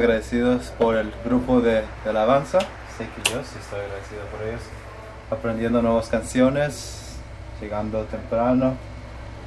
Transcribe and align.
agradecidos 0.00 0.66
por 0.78 0.94
el 0.94 1.12
grupo 1.24 1.60
de, 1.60 1.82
de 2.04 2.10
alabanza. 2.10 2.60
Sé 2.96 3.08
que 3.16 3.32
yo 3.32 3.42
sí 3.42 3.56
estoy 3.60 3.80
agradecido 3.80 4.22
por 4.30 4.46
ellos. 4.46 4.60
Aprendiendo 5.28 5.82
nuevas 5.82 6.06
canciones, 6.08 7.16
llegando 7.60 8.04
temprano. 8.04 8.74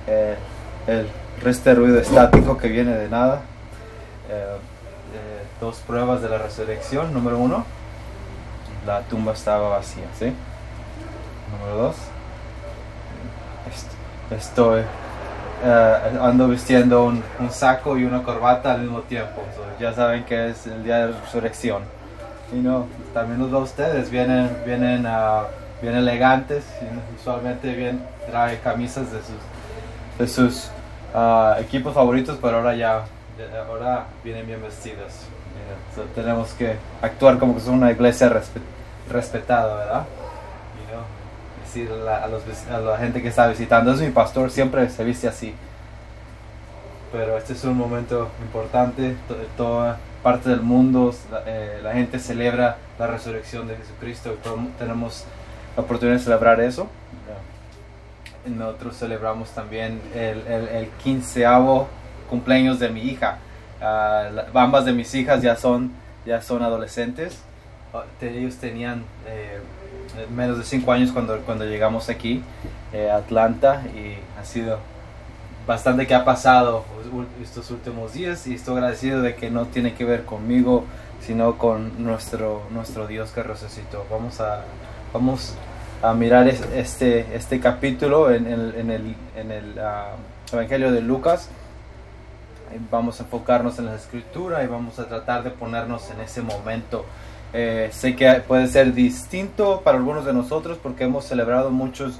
eh, 0.07 0.35
el 0.87 1.07
resto 1.41 1.69
de 1.69 1.75
ruido 1.77 1.99
estático 2.01 2.57
que 2.57 2.67
viene 2.67 2.91
de 2.97 3.07
nada. 3.07 3.43
Eh, 4.29 4.57
eh, 5.13 5.43
dos 5.61 5.77
pruebas 5.87 6.21
de 6.21 6.27
la 6.27 6.39
resurrección. 6.39 7.13
Número 7.13 7.37
uno, 7.37 7.63
la 8.85 9.03
tumba 9.03 9.31
estaba 9.31 9.69
vacía, 9.69 10.03
¿sí? 10.19 10.33
Número 11.53 11.77
dos, 11.81 11.95
est- 13.73 14.37
estoy 14.37 14.83
eh, 15.63 16.19
ando 16.21 16.47
vistiendo 16.47 17.05
un, 17.05 17.23
un 17.39 17.51
saco 17.51 17.97
y 17.97 18.05
una 18.05 18.23
corbata 18.23 18.73
al 18.73 18.81
mismo 18.81 19.01
tiempo. 19.01 19.43
So, 19.55 19.63
ya 19.79 19.93
saben 19.93 20.23
que 20.25 20.49
es 20.49 20.67
el 20.67 20.83
día 20.83 21.07
de 21.07 21.13
resurrección. 21.19 21.83
Y 22.51 22.55
no, 22.55 22.87
también 23.13 23.39
los 23.39 23.49
veo 23.51 23.61
ustedes, 23.61 24.09
vienen, 24.09 24.49
vienen 24.65 25.05
ah, 25.07 25.43
bien 25.81 25.95
elegantes 25.95 26.65
y 26.81 27.19
usualmente 27.19 27.73
bien 27.73 28.03
trae 28.29 28.59
camisas 28.59 29.11
de 29.11 29.19
sus, 29.19 30.19
de 30.19 30.27
sus 30.27 30.69
ah, 31.15 31.55
equipos 31.59 31.93
favoritos, 31.93 32.37
pero 32.41 32.57
ahora 32.57 32.75
ya, 32.75 33.03
ahora 33.67 34.05
vienen 34.23 34.45
bien 34.47 34.61
vestidos. 34.61 35.13
Yeah, 35.53 35.95
so, 35.95 36.03
tenemos 36.13 36.53
que 36.53 36.75
actuar 37.01 37.37
como 37.37 37.55
que 37.55 37.61
son 37.61 37.75
una 37.75 37.91
iglesia 37.91 38.29
respe- 38.29 38.61
respetada, 39.09 39.75
¿verdad? 39.75 40.03
You 40.75 40.93
know, 40.93 41.03
decir 41.61 41.89
a 41.91 41.95
la, 41.95 42.23
a 42.23 42.27
los 42.27 42.43
a 42.71 42.79
la 42.79 42.97
gente 42.97 43.21
que 43.21 43.27
está 43.29 43.47
visitando, 43.47 43.93
es 43.93 44.01
mi 44.01 44.09
pastor, 44.09 44.49
siempre 44.51 44.89
se 44.89 45.03
viste 45.03 45.27
así. 45.27 45.53
Pero 47.11 47.37
este 47.37 47.53
es 47.53 47.63
un 47.65 47.77
momento 47.77 48.29
importante, 48.41 49.15
to- 49.27 49.35
toda 49.57 49.97
parte 50.23 50.49
del 50.49 50.61
mundo, 50.61 51.13
la, 51.31 51.43
eh, 51.45 51.79
la 51.83 51.93
gente 51.93 52.19
celebra 52.19 52.77
la 52.99 53.07
resurrección 53.07 53.67
de 53.67 53.75
Jesucristo 53.75 54.33
y 54.33 54.79
tenemos 54.79 55.25
la 55.75 55.83
oportunidad 55.83 56.17
de 56.17 56.23
celebrar 56.23 56.59
eso. 56.61 56.87
Nosotros 58.45 58.97
celebramos 58.97 59.49
también 59.51 60.01
el, 60.15 60.39
el, 60.47 60.67
el 60.69 60.87
quinceavo 61.03 61.87
cumpleaños 62.29 62.79
de 62.79 62.89
mi 62.89 63.01
hija. 63.01 63.37
La- 63.79 64.45
ambas 64.55 64.85
de 64.85 64.93
mis 64.93 65.13
hijas 65.13 65.41
ya 65.41 65.55
son, 65.55 65.91
ya 66.25 66.41
son 66.41 66.63
adolescentes. 66.63 67.39
Ah, 67.93 68.03
Ellos 68.21 68.55
tenían 68.55 69.03
eh, 69.27 69.59
menos 70.35 70.57
de 70.57 70.63
5 70.63 70.91
años 70.91 71.11
cuando, 71.11 71.39
cuando 71.41 71.65
llegamos 71.65 72.09
aquí 72.09 72.43
eh, 72.93 73.09
Atlanta 73.09 73.83
y 73.95 74.15
ha 74.39 74.45
sido 74.45 74.79
bastante 75.67 76.07
que 76.07 76.15
ha 76.15 76.25
pasado 76.25 76.83
estos 77.41 77.69
últimos 77.71 78.13
días 78.13 78.47
y 78.47 78.55
estoy 78.55 78.75
agradecido 78.75 79.21
de 79.21 79.35
que 79.35 79.49
no 79.49 79.65
tiene 79.67 79.93
que 79.93 80.05
ver 80.05 80.25
conmigo 80.25 80.85
sino 81.25 81.57
con 81.57 82.03
nuestro 82.03 82.63
nuestro 82.71 83.05
Dios 83.07 83.31
que 83.31 83.43
resucitó. 83.43 84.05
Vamos 84.09 84.41
a 84.41 84.63
vamos 85.13 85.53
a 86.01 86.13
mirar 86.13 86.47
es- 86.47 86.61
este 86.73 87.35
este 87.35 87.59
capítulo 87.59 88.31
en, 88.31 88.47
el 88.47 88.73
en 88.75 88.89
el, 88.89 89.15
en 89.35 89.51
el 89.51 89.77
ah, 89.79 90.15
Evangelio 90.51 90.91
de 90.91 91.01
Lucas. 91.01 91.49
Vamos 92.89 93.19
a 93.19 93.23
enfocarnos 93.23 93.77
en 93.79 93.85
la 93.85 93.95
escritura 93.95 94.63
y 94.63 94.67
vamos 94.67 94.97
a 94.97 95.05
tratar 95.05 95.43
de 95.43 95.51
ponernos 95.51 96.09
en 96.09 96.21
ese 96.21 96.41
momento 96.41 97.05
eh, 97.53 97.89
sé 97.91 98.15
que 98.15 98.31
puede 98.47 98.67
ser 98.67 98.93
distinto 98.93 99.81
para 99.83 99.97
algunos 99.97 100.25
de 100.25 100.31
nosotros 100.31 100.77
porque 100.81 101.03
hemos 101.03 101.25
celebrado 101.25 101.69
muchos 101.69 102.17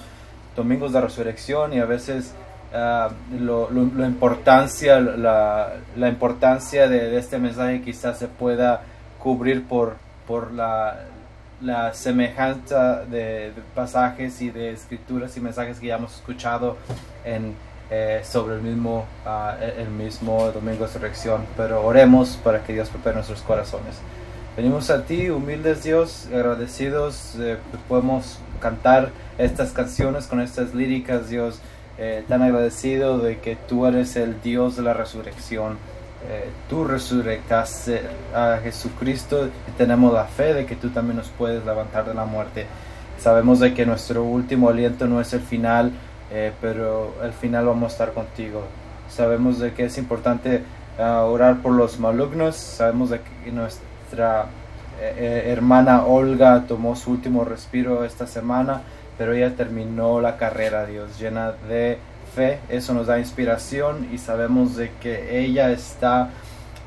domingos 0.58 0.92
de 0.92 1.00
resurrección 1.00 1.74
y 1.74 1.80
a 1.80 1.86
veces 1.86 2.34
ah, 2.74 3.10
lo, 3.40 3.70
importancia 4.06 5.00
la, 5.00 5.74
la 5.96 6.10
importancia 6.10 6.90
de, 6.90 7.18
este 7.18 7.38
mensaje 7.38 7.82
quizás 7.82 8.20
se 8.20 8.28
pueda 8.28 8.82
cubrir 9.20 9.64
por, 9.64 9.96
por 10.28 10.52
la, 10.52 11.06
la 11.62 11.94
semejanza 11.94 13.06
de, 13.06 13.54
pasajes 13.74 14.42
y 14.42 14.50
de 14.50 14.72
escrituras 14.72 15.38
y 15.38 15.40
mensajes 15.40 15.80
que 15.80 15.88
ya 15.88 15.96
hemos 15.96 16.14
escuchado 16.16 16.76
en, 17.24 17.56
eh, 17.90 18.22
sobre 18.26 18.56
el 18.56 18.62
mismo, 18.62 19.06
ah, 19.26 19.56
el 19.78 19.90
mismo 19.90 20.52
domingo 20.52 20.80
de 20.80 20.88
resurrección. 20.88 21.46
Pero 21.56 21.86
oremos 21.86 22.38
para 22.44 22.62
que 22.64 22.74
Dios 22.74 22.90
prepare 22.90 23.16
nuestros 23.16 23.42
corazones 23.44 23.96
Venimos 24.58 24.90
a 24.90 25.06
ti, 25.06 25.30
humildes 25.30 25.84
Dios, 25.84 26.28
agradecidos, 26.34 27.36
eh, 27.40 27.58
podemos 27.88 28.38
cantar 28.60 29.12
estas 29.38 29.72
canciones 29.72 30.28
con 30.28 30.42
estas 30.42 30.76
líricas, 30.76 31.30
Dios, 31.30 31.62
eh, 31.98 32.26
tan 32.28 32.42
agradecido 32.42 33.20
de 33.20 33.40
que 33.40 33.56
tú 33.56 33.86
eres 33.86 34.16
el 34.16 34.42
Dios 34.42 34.76
de 34.76 34.82
la 34.82 34.94
resurrección. 34.94 35.78
Eh, 36.30 36.50
tú 36.70 36.84
resurrectaste 36.84 38.02
a 38.34 38.60
Jesucristo 38.62 39.48
y 39.48 39.72
tenemos 39.78 40.14
la 40.14 40.26
fe 40.26 40.54
de 40.54 40.66
que 40.66 40.76
tú 40.76 40.90
también 40.90 41.18
nos 41.18 41.30
puedes 41.30 41.66
levantar 41.66 42.06
de 42.06 42.14
la 42.14 42.26
muerte. 42.26 42.66
Sabemos 43.20 43.60
de 43.60 43.74
que 43.74 43.86
nuestro 43.86 44.24
último 44.24 44.70
aliento 44.70 45.08
no 45.08 45.22
es 45.22 45.32
el 45.34 45.42
final, 45.42 45.92
eh, 46.32 46.52
pero 46.60 47.16
al 47.22 47.34
final 47.34 47.68
vamos 47.68 47.92
a 47.92 47.94
estar 47.94 48.14
contigo. 48.14 48.64
Sabemos 49.10 49.60
de 49.60 49.74
que 49.74 49.86
es 49.86 49.98
importante 49.98 50.64
orar 50.98 51.62
por 51.62 51.72
los 51.72 52.00
malignos, 52.00 52.56
sabemos 52.56 53.10
de 53.10 53.22
que 53.44 53.52
nuestra 53.52 53.91
nuestra 54.12 54.46
eh, 55.00 55.14
eh, 55.18 55.52
hermana 55.52 56.04
Olga 56.04 56.66
tomó 56.68 56.98
su 56.98 57.12
último 57.12 57.46
respiro 57.46 58.04
esta 58.04 58.28
semana, 58.28 58.82
pero 59.18 59.34
ella 59.34 59.56
terminó 59.56 60.20
la 60.20 60.36
carrera, 60.38 60.86
Dios, 60.86 61.18
llena 61.18 61.54
de 61.70 61.98
fe. 62.36 62.60
Eso 62.68 62.94
nos 62.94 63.08
da 63.08 63.20
inspiración 63.20 64.10
y 64.12 64.18
sabemos 64.18 64.76
de 64.76 64.92
que 65.02 65.40
ella 65.40 65.72
está 65.72 66.30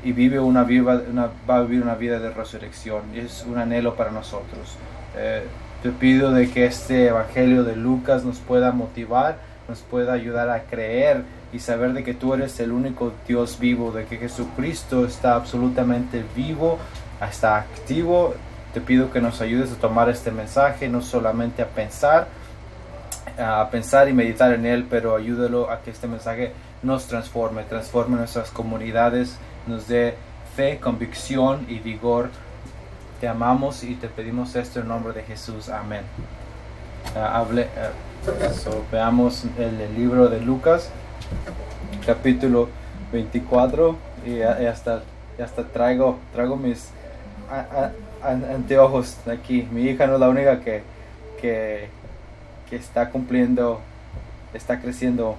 y 0.03 0.11
vive 0.11 0.39
una 0.39 0.63
viva, 0.63 1.01
una, 1.09 1.29
va 1.49 1.57
a 1.57 1.61
vivir 1.61 1.81
una 1.81 1.95
vida 1.95 2.19
de 2.19 2.29
resurrección 2.29 3.01
es 3.15 3.43
un 3.47 3.57
anhelo 3.57 3.95
para 3.95 4.11
nosotros. 4.11 4.75
Eh, 5.17 5.43
te 5.81 5.89
pido 5.89 6.31
de 6.31 6.49
que 6.51 6.65
este 6.65 7.07
evangelio 7.07 7.63
de 7.63 7.75
Lucas 7.75 8.23
nos 8.23 8.37
pueda 8.37 8.71
motivar, 8.71 9.37
nos 9.67 9.79
pueda 9.79 10.13
ayudar 10.13 10.51
a 10.51 10.63
creer 10.63 11.23
y 11.51 11.59
saber 11.59 11.93
de 11.93 12.03
que 12.03 12.13
tú 12.13 12.33
eres 12.35 12.59
el 12.59 12.71
único 12.71 13.13
Dios 13.27 13.57
vivo, 13.59 13.91
de 13.91 14.05
que 14.05 14.17
Jesucristo 14.17 15.05
está 15.05 15.35
absolutamente 15.35 16.23
vivo, 16.35 16.77
está 17.21 17.57
activo. 17.57 18.33
Te 18.73 18.81
pido 18.81 19.11
que 19.11 19.21
nos 19.21 19.41
ayudes 19.41 19.71
a 19.71 19.75
tomar 19.75 20.09
este 20.09 20.31
mensaje, 20.31 20.89
no 20.89 21.01
solamente 21.01 21.61
a 21.61 21.67
pensar, 21.67 22.27
a 23.37 23.69
pensar 23.69 24.09
y 24.09 24.13
meditar 24.13 24.53
en 24.53 24.65
él, 24.65 24.85
pero 24.89 25.15
ayúdalo 25.15 25.71
a 25.71 25.81
que 25.81 25.91
este 25.91 26.07
mensaje 26.07 26.51
nos 26.83 27.07
transforme, 27.07 27.63
transforme 27.63 28.17
nuestras 28.17 28.51
comunidades, 28.51 29.37
nos 29.65 29.87
dé 29.87 30.15
fe, 30.55 30.79
convicción 30.79 31.65
y 31.69 31.79
vigor. 31.79 32.29
Te 33.21 33.27
amamos 33.27 33.83
y 33.83 33.95
te 33.95 34.07
pedimos 34.07 34.55
esto 34.55 34.81
en 34.81 34.89
nombre 34.89 35.13
de 35.13 35.23
Jesús. 35.23 35.69
Amén. 35.69 36.01
Ah, 37.15 37.45
ah, 37.45 37.91
veamos 38.91 39.45
el, 39.57 39.95
libro 39.95 40.27
de 40.27 40.41
Lucas, 40.41 40.89
capítulo 42.05 42.67
24 43.13 43.95
y 44.25 44.37
ya, 44.37 44.59
ya 44.59 44.71
hasta, 44.71 45.03
ya 45.37 45.45
hasta 45.45 45.63
traigo, 45.63 46.17
traigo 46.33 46.57
mis 46.57 46.89
anteojos 48.23 49.17
aquí. 49.27 49.67
Mi 49.71 49.83
hija 49.83 50.07
no 50.07 50.15
es 50.15 50.19
la 50.19 50.29
única 50.29 50.59
que, 50.61 50.83
que, 51.41 51.89
está 52.71 53.09
cumpliendo, 53.09 53.79
está 54.53 54.79
creciendo. 54.81 55.35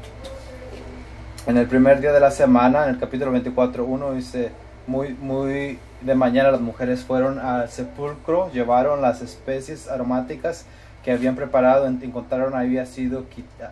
En 1.47 1.56
el 1.56 1.67
primer 1.67 2.00
día 2.00 2.12
de 2.12 2.21
la 2.21 2.31
semana, 2.31 2.84
en 2.84 2.91
el 2.91 2.99
capítulo 2.99 3.33
24.1 3.33 4.15
dice, 4.15 4.50
muy, 4.87 5.15
muy 5.15 5.78
de 6.00 6.15
mañana 6.15 6.50
las 6.50 6.61
mujeres 6.61 7.05
fueron 7.05 7.39
al 7.39 7.69
sepulcro, 7.69 8.50
llevaron 8.53 9.00
las 9.03 9.21
especies 9.23 9.88
aromáticas 9.88 10.65
que 11.05 11.12
habían 11.12 11.37
preparado, 11.37 11.87
en- 11.87 12.00
encontraron, 12.03 12.55
había 12.55 12.84
sido, 12.87 13.25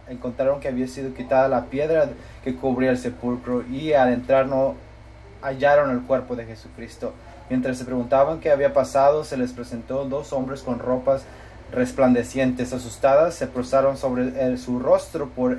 encontraron 0.09 0.61
que 0.61 0.69
había 0.69 0.87
sido 0.87 1.15
quitada 1.15 1.49
la 1.49 1.65
piedra 1.65 2.09
que 2.45 2.55
cubría 2.55 2.91
el 2.91 2.99
sepulcro 2.99 3.65
y 3.69 3.93
al 3.93 4.12
entrar 4.12 4.47
no 4.47 4.75
hallaron 5.43 5.91
el 5.91 6.01
cuerpo 6.03 6.37
de 6.37 6.45
Jesucristo. 6.47 7.12
Mientras 7.50 7.78
se 7.78 7.84
preguntaban 7.84 8.41
qué 8.41 8.51
había 8.51 8.72
pasado, 8.72 9.24
se 9.24 9.36
les 9.36 9.53
presentó 9.53 10.04
dos 10.07 10.33
hombres 10.33 10.63
con 10.63 10.78
ropas 10.78 11.22
resplandecientes. 11.72 12.72
Asustadas, 12.72 13.34
se 13.34 13.47
postraron 13.47 13.97
sobre 13.97 14.47
el- 14.47 14.59
su 14.59 14.78
rostro, 14.78 15.28
por, 15.28 15.59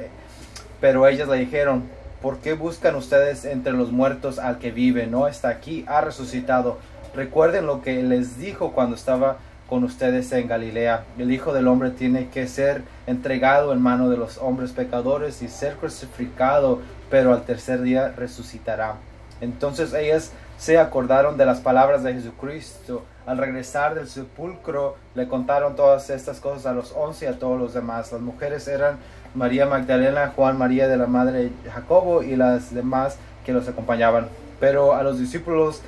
pero 0.82 1.08
ellas 1.08 1.28
le 1.28 1.38
dijeron, 1.38 1.84
¿por 2.22 2.38
qué 2.40 2.54
buscan 2.54 2.96
ustedes 2.96 3.46
entre 3.46 3.74
los 3.74 3.92
muertos 3.92 4.40
al 4.40 4.58
que 4.58 4.72
vive? 4.72 5.08
No 5.08 5.28
está 5.28 5.50
aquí, 5.50 5.86
ha 5.88 6.02
resucitado. 6.02 6.78
Recuerden 7.14 7.66
lo 7.68 7.82
que 7.82 8.02
les 8.04 8.38
dijo 8.40 8.72
cuando 8.72 8.96
estaba 8.96 9.38
con 9.70 9.84
ustedes 9.84 10.32
en 10.32 10.48
Galilea. 10.48 11.06
El 11.18 11.32
Hijo 11.32 11.54
del 11.54 11.68
Hombre 11.68 11.90
tiene 11.92 12.30
que 12.30 12.48
ser 12.48 12.84
entregado 13.08 13.74
en 13.74 13.82
mano 13.82 14.10
de 14.10 14.18
los 14.18 14.38
hombres 14.38 14.72
pecadores 14.72 15.42
y 15.42 15.48
ser 15.48 15.76
crucificado, 15.76 16.82
pero 17.10 17.34
al 17.34 17.44
tercer 17.46 17.82
día 17.82 18.14
resucitará. 18.16 18.96
Entonces 19.42 19.94
ellas 19.94 20.32
se 20.58 20.78
acordaron 20.78 21.38
de 21.38 21.46
las 21.46 21.60
palabras 21.60 22.04
de 22.04 22.14
Jesucristo. 22.14 23.04
Al 23.26 23.38
regresar 23.38 23.96
del 23.96 24.08
sepulcro 24.08 24.96
le 25.16 25.28
contaron 25.28 25.76
todas 25.76 26.10
estas 26.10 26.40
cosas 26.40 26.66
a 26.66 26.74
los 26.74 26.94
once 26.94 27.26
y 27.26 27.28
a 27.28 27.40
todos 27.40 27.60
los 27.60 27.74
demás. 27.74 28.12
Las 28.12 28.22
mujeres 28.22 28.68
eran 28.68 28.98
María 29.34 29.66
Magdalena, 29.66 30.32
Juan 30.36 30.58
María 30.58 30.88
de 30.88 30.98
la 30.98 31.08
madre 31.08 31.52
Jacobo 31.74 32.24
y 32.24 32.36
las 32.36 32.74
demás 32.74 33.18
que 33.46 33.54
los 33.54 33.68
acompañaban. 33.68 34.30
Pero 34.60 34.94
a 34.94 35.04
los 35.04 35.20
discípulos 35.20 35.82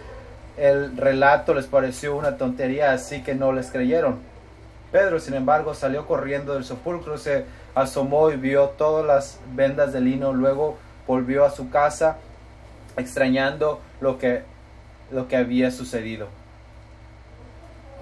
el 0.57 0.97
relato 0.97 1.53
les 1.53 1.67
pareció 1.67 2.15
una 2.15 2.37
tontería, 2.37 2.91
así 2.91 3.21
que 3.21 3.35
no 3.35 3.53
les 3.53 3.71
creyeron. 3.71 4.17
Pedro, 4.91 5.19
sin 5.19 5.35
embargo, 5.35 5.73
salió 5.73 6.07
corriendo 6.07 6.53
del 6.55 6.63
sepulcro, 6.63 7.17
se 7.17 7.45
asomó 7.75 8.31
y 8.31 8.37
vio 8.37 8.69
todas 8.69 9.05
las 9.05 9.39
vendas 9.53 9.93
de 9.93 10.01
lino, 10.01 10.33
luego 10.33 10.77
volvió 11.05 11.45
a 11.45 11.51
su 11.51 11.69
casa 11.69 12.17
extrañando 12.97 13.79
lo 14.01 14.17
que, 14.17 14.41
lo 15.11 15.27
que 15.27 15.37
había 15.37 15.71
sucedido. 15.71 16.27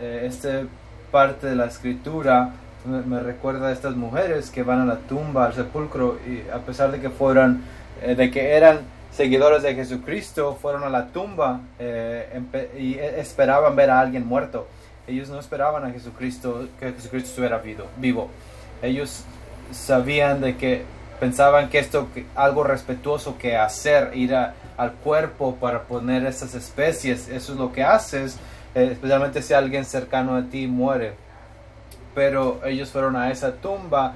Eh, 0.01 0.23
esta 0.25 0.63
parte 1.11 1.47
de 1.47 1.55
la 1.55 1.65
escritura 1.65 2.53
me, 2.85 3.19
recuerda 3.19 3.69
a 3.69 3.71
estas 3.71 3.95
mujeres 3.95 4.49
que 4.49 4.63
van 4.63 4.81
a 4.81 4.85
la 4.85 4.97
tumba, 4.97 5.45
al 5.45 5.53
sepulcro, 5.53 6.19
y 6.27 6.49
a 6.49 6.59
pesar 6.59 6.91
de 6.91 6.99
que 6.99 7.09
fueran, 7.09 7.63
eh, 8.01 8.15
de 8.15 8.29
que 8.29 8.51
eran 8.51 8.81
seguidores 9.11 9.63
de 9.63 9.73
Jesucristo, 9.73 10.57
fueron 10.61 10.83
a 10.83 10.89
la 10.89 11.07
tumba 11.07 11.61
eh, 11.79 12.41
y 12.77 12.95
esperaban 12.95 13.75
ver 13.75 13.89
a 13.89 13.99
alguien 13.99 14.25
muerto. 14.27 14.67
Ellos 15.07 15.29
no 15.29 15.39
esperaban 15.39 15.85
a 15.85 15.91
Jesucristo, 15.91 16.67
que 16.79 16.91
Jesucristo 16.91 17.29
estuviera 17.29 17.61
vivo. 17.97 18.29
Ellos 18.81 19.23
sabían 19.71 20.41
de 20.41 20.57
que 20.57 20.83
pensaban 21.19 21.69
que 21.69 21.79
esto 21.79 22.07
algo 22.35 22.63
respetuoso 22.63 23.37
que 23.37 23.55
hacer, 23.55 24.11
ir 24.15 24.35
al 24.35 24.93
cuerpo 25.03 25.55
para 25.55 25.83
poner 25.83 26.25
esas 26.25 26.55
especies, 26.55 27.29
eso 27.29 27.53
es 27.53 27.59
lo 27.59 27.71
que 27.71 27.83
haces, 27.83 28.37
eh, 28.73 28.89
especialmente 28.91 29.41
si 29.41 29.53
alguien 29.53 29.85
cercano 29.85 30.35
a 30.35 30.43
ti 30.43 30.67
muere. 30.67 31.13
Pero 32.13 32.61
ellos 32.65 32.89
fueron 32.89 33.15
a 33.15 33.31
esa 33.31 33.53
tumba 33.53 34.13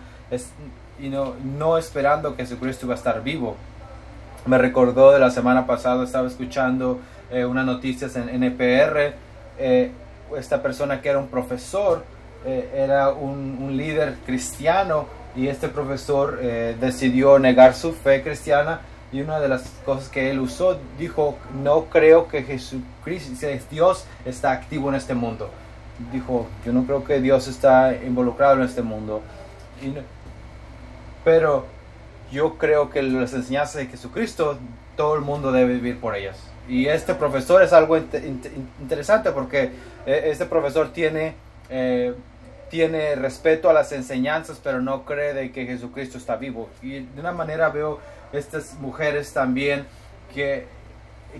y 1.00 1.10
no, 1.10 1.36
no 1.44 1.78
esperando 1.78 2.36
que 2.36 2.44
Jesucristo 2.44 2.86
iba 2.86 2.96
a 2.96 2.98
estar 2.98 3.24
vivo. 3.24 3.56
Me 4.46 4.58
recordó 4.58 5.12
de 5.12 5.20
la 5.20 5.32
semana 5.32 5.66
pasada, 5.66 6.04
estaba 6.04 6.28
escuchando 6.28 7.00
eh, 7.30 7.46
unas 7.46 7.66
noticias 7.66 8.16
en 8.16 8.30
NPR, 8.30 9.14
eh, 9.58 9.92
esta 10.38 10.62
persona 10.62 11.02
que 11.02 11.10
era 11.10 11.20
un 11.20 11.28
profesor, 11.28 12.04
era 12.46 13.10
un, 13.10 13.58
un 13.62 13.76
líder 13.76 14.16
cristiano, 14.26 15.08
y 15.40 15.48
este 15.48 15.70
profesor 15.70 16.40
eh, 16.42 16.76
decidió 16.80 17.40
negar 17.40 17.74
su 17.74 17.94
fe 17.94 18.22
cristiana 18.22 18.82
y 19.12 19.22
una 19.22 19.40
de 19.40 19.48
las 19.48 19.64
cosas 19.86 20.10
que 20.10 20.30
él 20.30 20.40
usó 20.40 20.78
dijo 20.98 21.38
no 21.64 21.86
creo 21.86 22.28
que 22.28 22.44
Jesucristo 22.44 23.48
Dios 23.72 24.06
está 24.26 24.52
activo 24.52 24.90
en 24.90 24.96
este 24.96 25.16
mundo 25.16 25.50
dijo 26.12 26.46
yo 26.66 26.74
no 26.74 26.84
creo 26.84 27.04
que 27.04 27.22
Dios 27.22 27.48
está 27.48 27.96
involucrado 27.96 28.56
en 28.56 28.64
este 28.64 28.82
mundo 28.82 29.22
pero 31.24 31.66
yo 32.32 32.58
creo 32.58 32.90
que 32.90 33.02
las 33.02 33.34
enseñanzas 33.34 33.76
de 33.76 33.88
Jesucristo 33.88 34.58
todo 35.00 35.16
el 35.16 35.22
mundo 35.22 35.54
debe 35.54 35.76
vivir 35.76 35.98
por 35.98 36.16
ellas. 36.16 36.38
Y 36.68 36.88
este 36.88 37.16
profesor 37.16 37.64
es 37.64 37.72
algo 37.72 37.98
interesante 37.98 39.32
porque 39.32 39.72
eh, 40.06 40.24
este 40.26 40.46
profesor 40.46 40.92
tiene 40.92 41.36
eh, 41.70 42.14
tiene 42.70 43.16
respeto 43.16 43.70
a 43.70 43.74
las 43.74 43.92
enseñanzas, 43.92 44.60
pero 44.64 44.82
no 44.82 45.06
cree 45.06 45.34
de 45.34 45.52
que 45.52 45.66
Jesucristo 45.66 46.18
está 46.18 46.36
vivo. 46.36 46.70
Y 46.82 47.00
de 47.00 47.20
una 47.20 47.32
manera 47.32 47.70
veo 47.70 48.00
estas 48.32 48.76
mujeres 48.76 49.34
también 49.34 49.86
que, 50.34 50.68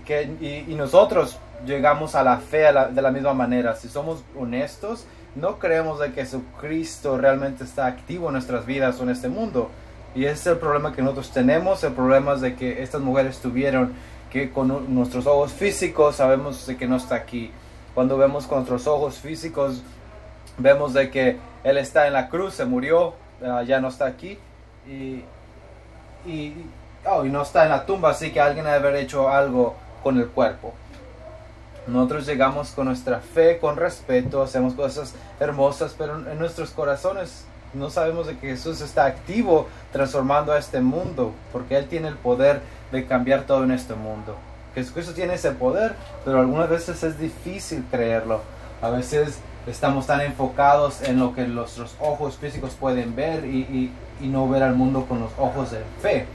que 0.04 0.64
y, 0.68 0.74
nosotros 0.74 1.38
llegamos 1.66 2.14
a 2.14 2.22
la 2.22 2.38
fe 2.38 2.72
de 2.92 3.02
la 3.02 3.10
misma 3.10 3.34
manera. 3.34 3.76
Si 3.76 3.88
somos 3.88 4.24
honestos, 4.36 5.06
no 5.34 5.58
creemos 5.58 6.00
de 6.00 6.12
que 6.12 6.22
Jesucristo 6.22 7.16
realmente 7.16 7.64
está 7.64 7.86
activo 7.86 8.26
en 8.28 8.34
nuestras 8.34 8.66
vidas 8.66 8.98
o 9.00 9.04
en 9.04 9.10
este 9.10 9.28
mundo. 9.28 9.70
Y 10.14 10.24
ese 10.24 10.34
es 10.34 10.46
el 10.48 10.56
problema 10.58 10.92
que 10.92 11.02
nosotros 11.02 11.30
tenemos. 11.30 11.84
El 11.84 11.92
problema 11.92 12.34
es 12.34 12.40
de 12.40 12.56
que 12.56 12.82
estas 12.82 13.00
mujeres 13.00 13.38
tuvieron 13.38 13.92
que 14.30 14.50
con 14.50 14.94
nuestros 14.94 15.26
ojos 15.26 15.52
físicos 15.52 16.16
sabemos 16.16 16.66
de 16.66 16.76
que 16.76 16.88
no 16.88 16.96
está 16.96 17.14
aquí. 17.14 17.52
Cuando 17.94 18.16
vemos 18.16 18.46
con 18.46 18.58
nuestros 18.58 18.86
ojos 18.86 19.18
físicos 19.18 19.82
vemos 20.62 20.92
de 20.92 21.10
que 21.10 21.38
Él 21.64 21.78
está 21.78 22.06
en 22.06 22.12
la 22.12 22.28
cruz, 22.28 22.54
se 22.54 22.64
murió, 22.64 23.14
ah, 23.44 23.62
ya 23.62 23.80
no 23.80 23.88
está 23.88 24.06
aquí 24.06 24.38
y, 24.86 25.24
oh, 27.06 27.24
y, 27.24 27.28
no 27.30 27.42
está 27.42 27.64
en 27.64 27.70
la 27.70 27.86
tumba, 27.86 28.10
así 28.10 28.32
que 28.32 28.40
alguien 28.40 28.64
debe 28.64 28.76
haber 28.76 28.96
hecho 28.96 29.28
algo 29.28 29.74
con 30.02 30.18
el 30.18 30.28
cuerpo. 30.28 30.74
Nosotros 31.86 32.26
llegamos 32.26 32.70
con 32.70 32.86
nuestra 32.86 33.20
fe, 33.20 33.58
con 33.58 33.76
respeto, 33.76 34.42
hacemos 34.42 34.74
cosas 34.74 35.14
hermosas, 35.40 35.94
pero 35.96 36.16
en 36.16 36.38
nuestros 36.38 36.70
corazones 36.70 37.44
no 37.72 37.88
sabemos 37.90 38.26
de 38.26 38.36
que 38.36 38.48
Jesús 38.48 38.80
está 38.80 39.06
activo 39.06 39.68
transformando 39.92 40.52
a 40.52 40.58
este 40.58 40.80
mundo, 40.80 41.32
porque 41.52 41.76
Él 41.76 41.86
tiene 41.86 42.08
el 42.08 42.16
poder 42.16 42.60
de 42.92 43.06
cambiar 43.06 43.42
todo 43.42 43.64
en 43.64 43.70
este 43.70 43.94
mundo. 43.94 44.36
Jesucristo 44.74 45.14
tiene 45.14 45.34
ese 45.34 45.52
poder, 45.52 45.94
pero 46.24 46.40
algunas 46.40 46.68
veces 46.68 47.02
es 47.02 47.18
difícil 47.18 47.84
creerlo. 47.90 48.40
A 48.82 48.90
veces 48.90 49.38
estamos 49.70 50.06
tan 50.06 50.20
enfocados 50.20 51.02
en 51.02 51.18
lo 51.18 51.34
que 51.34 51.46
nuestros 51.46 51.94
ojos 52.00 52.36
físicos 52.36 52.72
pueden 52.78 53.14
ver 53.14 53.44
y, 53.44 53.92
no 54.20 54.48
ver 54.48 54.62
al 54.62 54.74
mundo 54.74 55.06
con 55.06 55.20
los 55.20 55.30
ojos 55.38 55.70
de 55.70 55.82
fe. 56.02 56.26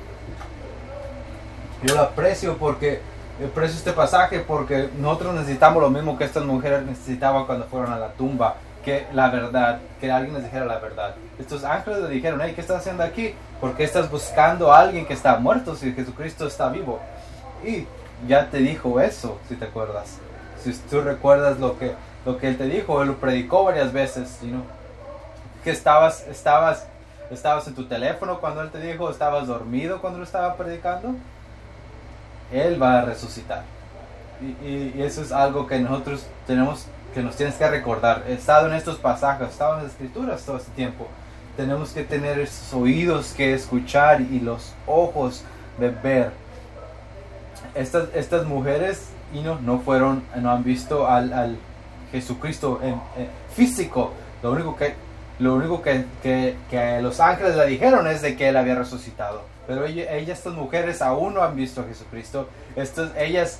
Yo 1.83 1.93
lo 1.93 2.01
aprecio 2.01 2.57
porque 2.57 2.99
aprecio 3.45 3.77
este 3.77 3.91
pasaje 3.91 4.39
porque 4.39 4.89
nosotros 4.97 5.35
necesitamos 5.35 5.83
lo 5.83 5.91
mismo 5.91 6.17
que 6.17 6.23
estas 6.23 6.45
mujeres 6.45 6.83
necesitaban 6.83 7.45
cuando 7.45 7.65
fueron 7.65 7.93
a 7.93 7.99
la 7.99 8.13
tumba, 8.13 8.55
que 8.83 9.05
la 9.13 9.29
verdad, 9.29 9.79
que 10.01 10.11
alguien 10.11 10.33
les 10.33 10.45
dijera 10.45 10.65
la 10.65 10.79
verdad. 10.79 11.15
Estos 11.37 11.63
ángeles 11.63 11.99
le 11.99 12.09
dijeron, 12.09 12.41
hey, 12.43 12.53
¿qué 12.55 12.61
estás 12.61 12.77
haciendo 12.77 13.03
aquí? 13.03 13.35
¿Por 13.61 13.75
qué 13.75 13.83
estás 13.83 14.09
buscando 14.09 14.73
a 14.73 14.79
alguien 14.79 15.05
que 15.05 15.13
está 15.13 15.37
muerto 15.37 15.75
si 15.75 15.93
Jesucristo 15.93 16.47
está 16.47 16.69
vivo? 16.69 16.99
Y 17.63 17.85
ya 18.27 18.49
te 18.49 18.57
dijo 18.57 18.99
eso, 18.99 19.37
si 19.47 19.55
te 19.55 19.65
acuerdas. 19.65 20.17
Si 20.63 20.73
tú 20.73 21.01
recuerdas 21.01 21.59
lo 21.59 21.77
que 21.77 21.93
lo 22.25 22.37
que 22.37 22.47
él 22.47 22.57
te 22.57 22.65
dijo, 22.65 23.01
él 23.01 23.09
lo 23.09 23.17
predicó 23.17 23.63
varias 23.65 23.93
veces, 23.93 24.39
¿no? 24.41 24.63
que 25.65 25.71
estabas, 25.71 26.25
estabas, 26.27 26.85
estabas 27.31 27.67
en 27.67 27.73
tu 27.73 27.85
teléfono 27.85 28.39
cuando 28.39 28.61
él 28.61 28.69
te 28.69 28.79
dijo, 28.79 29.09
estabas 29.09 29.47
dormido 29.47 29.99
cuando 29.99 30.19
lo 30.19 30.25
estaba 30.25 30.55
predicando, 30.55 31.15
él 32.51 32.81
va 32.81 32.99
a 32.99 33.01
resucitar. 33.05 33.63
Y, 34.39 34.67
y, 34.67 35.01
eso 35.01 35.23
es 35.23 35.31
algo 35.31 35.65
que 35.65 35.79
nosotros 35.79 36.25
tenemos, 36.45 36.85
que 37.15 37.23
nos 37.23 37.35
tienes 37.35 37.55
que 37.55 37.67
recordar. 37.67 38.23
He 38.27 38.33
estado 38.33 38.67
en 38.67 38.75
estos 38.75 38.97
pasajes, 38.97 39.47
he 39.47 39.51
estado 39.51 39.77
en 39.77 39.83
las 39.83 39.93
escrituras 39.93 40.43
todo 40.43 40.57
este 40.57 40.71
tiempo. 40.73 41.07
Tenemos 41.57 41.91
que 41.91 42.03
tener 42.03 42.39
esos 42.39 42.71
oídos 42.73 43.33
que 43.33 43.55
escuchar 43.55 44.21
y 44.21 44.39
los 44.39 44.73
ojos 44.85 45.43
de 45.79 45.89
ver. 45.89 46.31
Estas, 47.73 48.09
estas 48.13 48.45
mujeres 48.45 49.09
y 49.33 49.39
no, 49.39 49.59
no 49.61 49.79
fueron, 49.79 50.23
no 50.35 50.51
han 50.51 50.63
visto 50.63 51.07
al, 51.07 51.33
al 51.33 51.57
Jesucristo 52.15 52.79
físico. 53.53 54.11
Lo 54.41 54.51
único 54.51 54.75
que 54.75 54.95
lo 55.37 55.55
único 55.55 55.81
que, 55.81 56.05
que, 56.23 56.99
los 57.01 57.19
ángeles 57.19 57.55
le 57.55 57.65
dijeron 57.65 58.07
es 58.07 58.21
de 58.21 58.37
que 58.37 58.49
él 58.49 58.57
había 58.57 58.75
resucitado. 58.75 59.43
Pero 59.67 59.85
ellas, 59.85 60.07
estas 60.09 60.53
mujeres 60.53 61.01
aún 61.01 61.33
no 61.33 61.43
han 61.43 61.55
visto 61.55 61.81
a 61.81 61.83
Jesucristo. 61.85 62.47
Estas, 62.75 63.11
ellas 63.17 63.59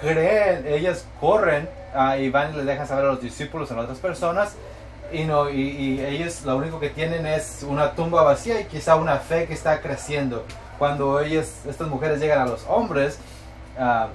creen, 0.00 0.66
ellas 0.66 1.06
corren 1.20 1.68
ah, 1.94 2.18
y 2.18 2.28
van 2.28 2.52
y 2.52 2.56
le 2.58 2.64
dejan 2.64 2.86
saber 2.86 3.06
a 3.06 3.08
los 3.08 3.22
discípulos, 3.22 3.70
a 3.70 3.80
otras 3.80 3.98
personas. 3.98 4.54
Y, 5.12 5.24
no, 5.24 5.48
y, 5.48 6.00
ellas 6.00 6.44
lo 6.44 6.56
único 6.56 6.80
que 6.80 6.90
tienen 6.90 7.24
es 7.26 7.64
una 7.66 7.92
tumba 7.92 8.22
vacía 8.22 8.60
y 8.60 8.64
quizá 8.64 8.96
una 8.96 9.16
fe 9.16 9.46
que 9.46 9.54
está 9.54 9.80
creciendo. 9.80 10.44
Cuando 10.78 11.20
ellas, 11.20 11.62
estas 11.66 11.88
mujeres 11.88 12.20
llegan 12.20 12.40
a 12.40 12.46
los 12.46 12.66
hombres, 12.68 13.18
uh, 13.78 14.08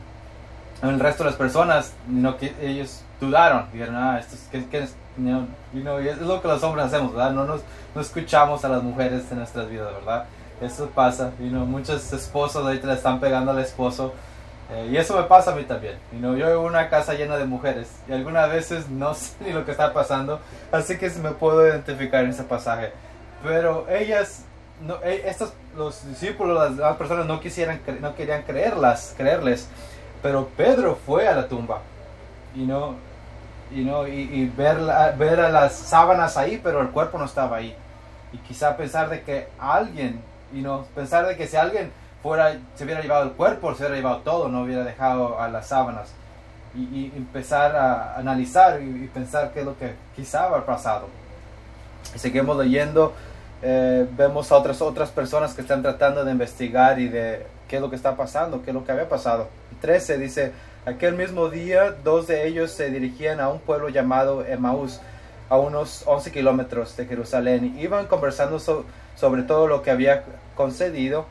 el 0.89 0.99
resto 0.99 1.23
de 1.23 1.29
las 1.29 1.37
personas, 1.37 1.93
no, 2.07 2.35
ellos 2.61 3.03
dudaron, 3.19 3.67
dijeron, 3.71 3.95
ah, 3.95 4.19
esto 4.19 4.35
es, 4.35 4.65
¿qué, 4.65 4.79
es? 4.79 4.95
lo 5.17 6.41
que 6.41 6.47
los 6.47 6.63
hombres 6.63 6.87
hacemos, 6.87 7.13
¿verdad? 7.13 7.31
No, 7.31 7.45
nos, 7.45 7.61
no 7.93 8.01
escuchamos 8.01 8.65
a 8.65 8.69
las 8.69 8.81
mujeres 8.81 9.23
en 9.31 9.37
nuestras 9.37 9.69
vidas, 9.69 9.93
¿verdad? 9.93 10.25
Eso 10.61 10.89
pasa, 10.89 11.31
you 11.39 11.49
know, 11.49 11.65
muchos 11.65 12.11
esposos 12.13 12.63
ahorita 12.63 12.87
le 12.87 12.93
están 12.93 13.19
pegando 13.19 13.51
al 13.51 13.59
esposo. 13.59 14.13
Eh, 14.71 14.89
y 14.91 14.97
eso 14.97 15.17
me 15.17 15.23
pasa 15.23 15.51
a 15.51 15.55
mí 15.55 15.63
también. 15.63 15.95
You 16.13 16.19
know, 16.19 16.35
yo 16.35 16.47
vivo 16.47 16.61
en 16.61 16.69
una 16.69 16.89
casa 16.89 17.13
llena 17.13 17.35
de 17.35 17.45
mujeres 17.45 17.89
y 18.07 18.13
algunas 18.13 18.49
veces 18.49 18.87
no 18.89 19.13
sé 19.15 19.33
ni 19.41 19.51
lo 19.51 19.65
que 19.65 19.71
está 19.71 19.91
pasando, 19.93 20.39
así 20.71 20.97
que 20.97 21.09
me 21.21 21.31
puedo 21.31 21.67
identificar 21.67 22.23
en 22.23 22.29
ese 22.29 22.43
pasaje. 22.43 22.91
Pero 23.43 23.87
ellas, 23.89 24.45
no, 24.81 25.01
e, 25.03 25.27
estos, 25.27 25.53
los 25.75 26.07
discípulos, 26.07 26.77
las, 26.77 26.95
personas 26.95 27.25
no, 27.25 27.39
quisieran, 27.39 27.81
no 27.99 28.15
querían 28.15 28.43
creerlas, 28.43 29.13
creerles. 29.17 29.67
Pero 30.21 30.47
Pedro 30.55 30.97
fue 31.05 31.27
a 31.27 31.35
la 31.35 31.47
tumba. 31.47 31.79
Y 32.55 32.59
no, 32.59 32.95
y, 33.73 33.83
no, 33.83 34.07
y, 34.07 34.51
ver, 34.55 34.77
ver 35.17 35.39
a 35.39 35.49
las 35.49 35.73
sábanas 35.73 36.37
ahí, 36.37 36.59
pero 36.61 36.81
el 36.81 36.89
cuerpo 36.89 37.17
no 37.17 37.25
estaba 37.25 37.57
ahí. 37.57 37.75
Y 38.33 38.37
quizá 38.39 38.75
pensar 38.75 39.09
de 39.09 39.21
que 39.21 39.47
alguien, 39.59 40.21
y 40.53 40.61
no, 40.61 40.85
pensar 40.93 41.25
de 41.25 41.37
que 41.37 41.47
si 41.47 41.57
alguien 41.57 41.91
fuera, 42.21 42.57
se 42.75 42.83
hubiera 42.83 43.01
llevado 43.01 43.23
el 43.23 43.31
cuerpo, 43.31 43.73
se 43.73 43.83
hubiera 43.83 43.95
llevado 43.95 44.17
todo, 44.19 44.49
no 44.49 44.63
hubiera 44.63 44.83
dejado 44.83 45.39
a 45.39 45.47
las 45.47 45.67
sábanas. 45.67 46.13
Y, 46.75 47.11
empezar 47.15 47.75
a 47.75 48.15
analizar 48.15 48.81
y, 48.81 49.09
pensar 49.13 49.51
qué 49.53 49.61
es 49.61 49.65
lo 49.65 49.77
que 49.77 49.93
quizá 50.15 50.45
haber 50.45 50.63
pasado. 50.63 51.07
Y 52.13 52.19
seguimos 52.19 52.57
leyendo, 52.57 53.13
eh, 53.61 54.07
vemos 54.17 54.51
a 54.51 54.57
otras, 54.57 54.81
otras 54.81 55.09
personas 55.11 55.53
que 55.53 55.61
están 55.61 55.81
tratando 55.81 56.25
de 56.25 56.31
investigar 56.31 56.99
y 56.99 57.07
de 57.07 57.45
qué 57.71 57.77
es 57.77 57.81
lo 57.81 57.89
que 57.89 57.95
está 57.95 58.17
pasando, 58.17 58.61
qué 58.63 58.71
es 58.71 58.73
lo 58.75 58.83
que 58.83 58.91
había 58.91 59.07
pasado. 59.07 59.47
13 59.79 60.17
dice, 60.17 60.51
Aquel 60.85 61.15
mismo 61.15 61.47
día, 61.47 61.95
dos 62.03 62.27
de 62.27 62.45
ellos 62.45 62.71
se 62.71 62.89
dirigían 62.89 63.39
a 63.39 63.47
un 63.47 63.59
pueblo 63.59 63.87
llamado 63.87 64.45
Emaús, 64.45 64.99
a 65.47 65.57
unos 65.57 66.03
11 66.05 66.31
kilómetros 66.33 66.97
de 66.97 67.05
Jerusalén. 67.05 67.79
Iban 67.79 68.07
conversando 68.07 68.59
sobre 68.59 69.43
todo 69.43 69.67
lo 69.67 69.83
que 69.83 69.91
había 69.91 70.25
concedido, 70.55 71.27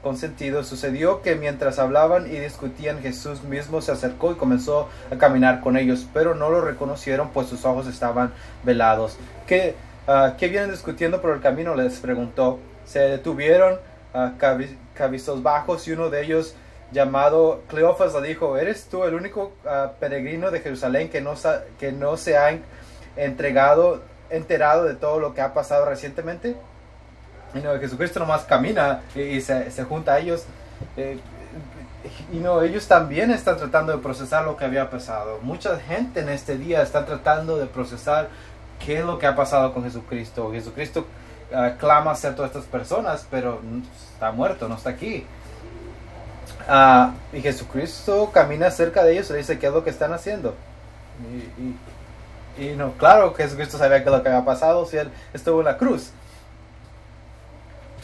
consentido. 0.00 0.62
Sucedió 0.62 1.22
que 1.22 1.34
mientras 1.34 1.80
hablaban 1.80 2.26
y 2.26 2.38
discutían, 2.38 3.02
Jesús 3.02 3.42
mismo 3.42 3.80
se 3.80 3.90
acercó 3.90 4.30
y 4.30 4.36
comenzó 4.36 4.88
a 5.10 5.16
caminar 5.16 5.60
con 5.60 5.76
ellos, 5.76 6.06
pero 6.14 6.36
no 6.36 6.50
lo 6.50 6.60
reconocieron, 6.60 7.30
pues 7.30 7.48
sus 7.48 7.64
ojos 7.64 7.88
estaban 7.88 8.32
velados. 8.62 9.16
¿Qué, 9.48 9.74
uh, 10.06 10.36
¿qué 10.38 10.46
vienen 10.46 10.70
discutiendo 10.70 11.20
por 11.20 11.34
el 11.34 11.40
camino? 11.40 11.74
Les 11.74 11.98
preguntó. 11.98 12.60
Se 12.84 13.00
detuvieron 13.00 13.78
uh, 14.14 14.38
cabizos 14.94 15.42
bajos 15.42 15.86
y 15.88 15.92
uno 15.92 16.10
de 16.10 16.22
ellos 16.22 16.54
llamado 16.92 17.62
Cleofas 17.68 18.14
le 18.14 18.28
dijo, 18.28 18.56
¿eres 18.56 18.86
tú 18.86 19.04
el 19.04 19.14
único 19.14 19.52
ah, 19.66 19.92
peregrino 19.98 20.50
de 20.50 20.60
Jerusalén 20.60 21.10
que 21.10 21.20
no, 21.20 21.34
que 21.78 21.92
no 21.92 22.16
se 22.16 22.36
ha 22.36 22.58
entregado, 23.16 24.02
enterado 24.30 24.84
de 24.84 24.94
todo 24.94 25.20
lo 25.20 25.34
que 25.34 25.40
ha 25.40 25.52
pasado 25.52 25.84
recientemente? 25.86 26.56
Y 27.54 27.58
no, 27.58 27.78
Jesucristo 27.78 28.18
nomás 28.20 28.42
camina 28.42 29.02
y, 29.14 29.40
se, 29.40 29.70
se, 29.70 29.84
junta 29.84 30.14
a 30.14 30.18
ellos. 30.18 30.44
Eh, 30.96 31.18
y 32.32 32.36
no, 32.36 32.62
ellos 32.62 32.86
también 32.86 33.30
están 33.30 33.56
tratando 33.56 33.92
de 33.92 33.98
procesar 33.98 34.44
lo 34.44 34.56
que 34.56 34.64
había 34.64 34.90
pasado. 34.90 35.38
Mucha 35.42 35.78
gente 35.78 36.20
en 36.20 36.28
este 36.28 36.58
día 36.58 36.82
está 36.82 37.06
tratando 37.06 37.56
de 37.56 37.66
procesar 37.66 38.28
qué 38.84 38.98
es 38.98 39.04
lo 39.04 39.18
que 39.18 39.26
ha 39.26 39.36
pasado 39.36 39.72
con 39.72 39.84
Jesucristo. 39.84 40.50
Jesucristo 40.52 41.06
uh, 41.54 41.76
clama 41.78 42.14
ser 42.14 42.34
todas 42.34 42.50
estas 42.50 42.64
personas, 42.64 43.26
pero 43.30 43.60
está 44.12 44.32
muerto, 44.32 44.68
no 44.68 44.74
está 44.76 44.90
aquí. 44.90 45.26
Uh, 46.68 47.12
y 47.36 47.42
Jesucristo 47.42 48.30
camina 48.32 48.70
cerca 48.70 49.04
de 49.04 49.12
ellos 49.12 49.30
y 49.30 49.34
dice 49.34 49.58
qué 49.58 49.66
es 49.66 49.72
lo 49.72 49.84
que 49.84 49.90
están 49.90 50.12
haciendo. 50.12 50.54
Y, 52.56 52.62
y, 52.62 52.70
y, 52.70 52.76
no, 52.76 52.92
claro 52.92 53.34
que 53.34 53.44
Jesucristo 53.44 53.78
sabía 53.78 54.02
qué 54.02 54.08
es 54.08 54.16
lo 54.16 54.22
que 54.22 54.28
había 54.28 54.44
pasado 54.44 54.86
si 54.86 54.96
él 54.96 55.10
estuvo 55.32 55.60
en 55.60 55.66
la 55.66 55.76
cruz. 55.76 56.10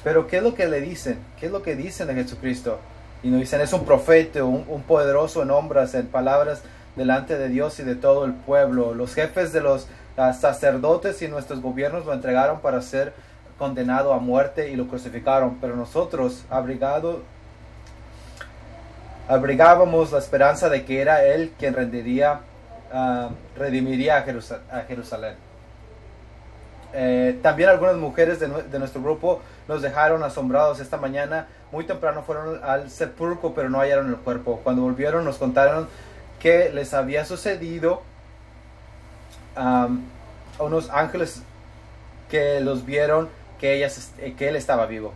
Pero 0.05 0.27
¿qué 0.27 0.39
es 0.39 0.43
lo 0.43 0.55
que 0.55 0.67
le 0.67 0.81
dicen? 0.81 1.19
¿Qué 1.39 1.47
es 1.47 1.53
lo 1.53 1.63
que 1.63 1.77
dicen 1.77 2.07
de 2.09 2.15
Jesucristo? 2.15 2.79
Y 3.23 3.29
nos 3.29 3.41
dicen, 3.41 3.61
es 3.61 3.73
un 3.73 3.85
profeta, 3.85 4.45
un, 4.45 4.65
un 4.69 4.83
poderoso 4.83 5.43
en 5.43 5.51
obras, 5.51 5.95
en 5.95 6.07
palabras 6.07 6.63
delante 6.97 7.37
de 7.37 7.49
Dios 7.49 7.79
y 7.81 7.83
de 7.83 7.95
todo 7.95 8.25
el 8.25 8.33
pueblo. 8.33 8.95
Los 8.95 9.15
jefes 9.15 9.53
de 9.53 9.61
los 9.61 9.87
uh, 10.17 10.33
sacerdotes 10.33 11.21
y 11.23 11.29
nuestros 11.29 11.61
gobiernos 11.61 12.07
lo 12.07 12.13
entregaron 12.13 12.61
para 12.61 12.81
ser 12.83 13.13
condenado 13.61 14.15
a 14.15 14.19
muerte 14.19 14.71
y 14.71 14.75
lo 14.75 14.89
crucificaron. 14.89 15.59
Pero 15.61 15.77
nosotros, 15.77 16.47
abrigado, 16.49 17.21
abrigábamos 19.29 20.13
la 20.13 20.19
esperanza 20.19 20.71
de 20.71 20.87
que 20.87 21.03
era 21.03 21.23
Él 21.27 21.53
quien 21.59 21.75
rendiría, 21.75 22.41
uh, 22.91 23.29
redimiría 23.59 24.17
a, 24.17 24.23
Jerusalén. 24.89 25.35
Eh, 26.95 27.39
también 27.43 27.69
algunas 27.69 27.97
mujeres 27.97 28.41
de, 28.41 28.79
nuestro 28.79 29.03
grupo 29.03 29.43
nos 29.69 29.83
dejaron 29.83 30.23
asombrados 30.23 30.81
esta 30.81 30.97
mañana. 30.97 31.47
Muy 31.71 31.85
temprano 31.85 32.23
fueron 32.23 32.65
al 32.65 32.91
sepulcro, 32.91 33.53
pero 33.55 33.69
no 33.69 33.81
hallaron 33.81 34.09
el 34.09 34.17
cuerpo. 34.17 34.61
Cuando 34.65 34.81
volvieron 34.83 35.23
nos 35.23 35.37
contaron 35.37 35.87
que 36.41 36.71
les 36.71 36.95
había 36.95 37.27
sucedido 37.27 38.01
a 39.55 39.87
unos 40.59 40.89
ángeles 40.89 41.43
que 42.31 42.61
los 42.61 42.87
vieron 42.87 43.29
que, 43.61 43.75
ellas, 43.75 44.13
que 44.37 44.49
él 44.49 44.57
estaba 44.57 44.87
vivo. 44.87 45.13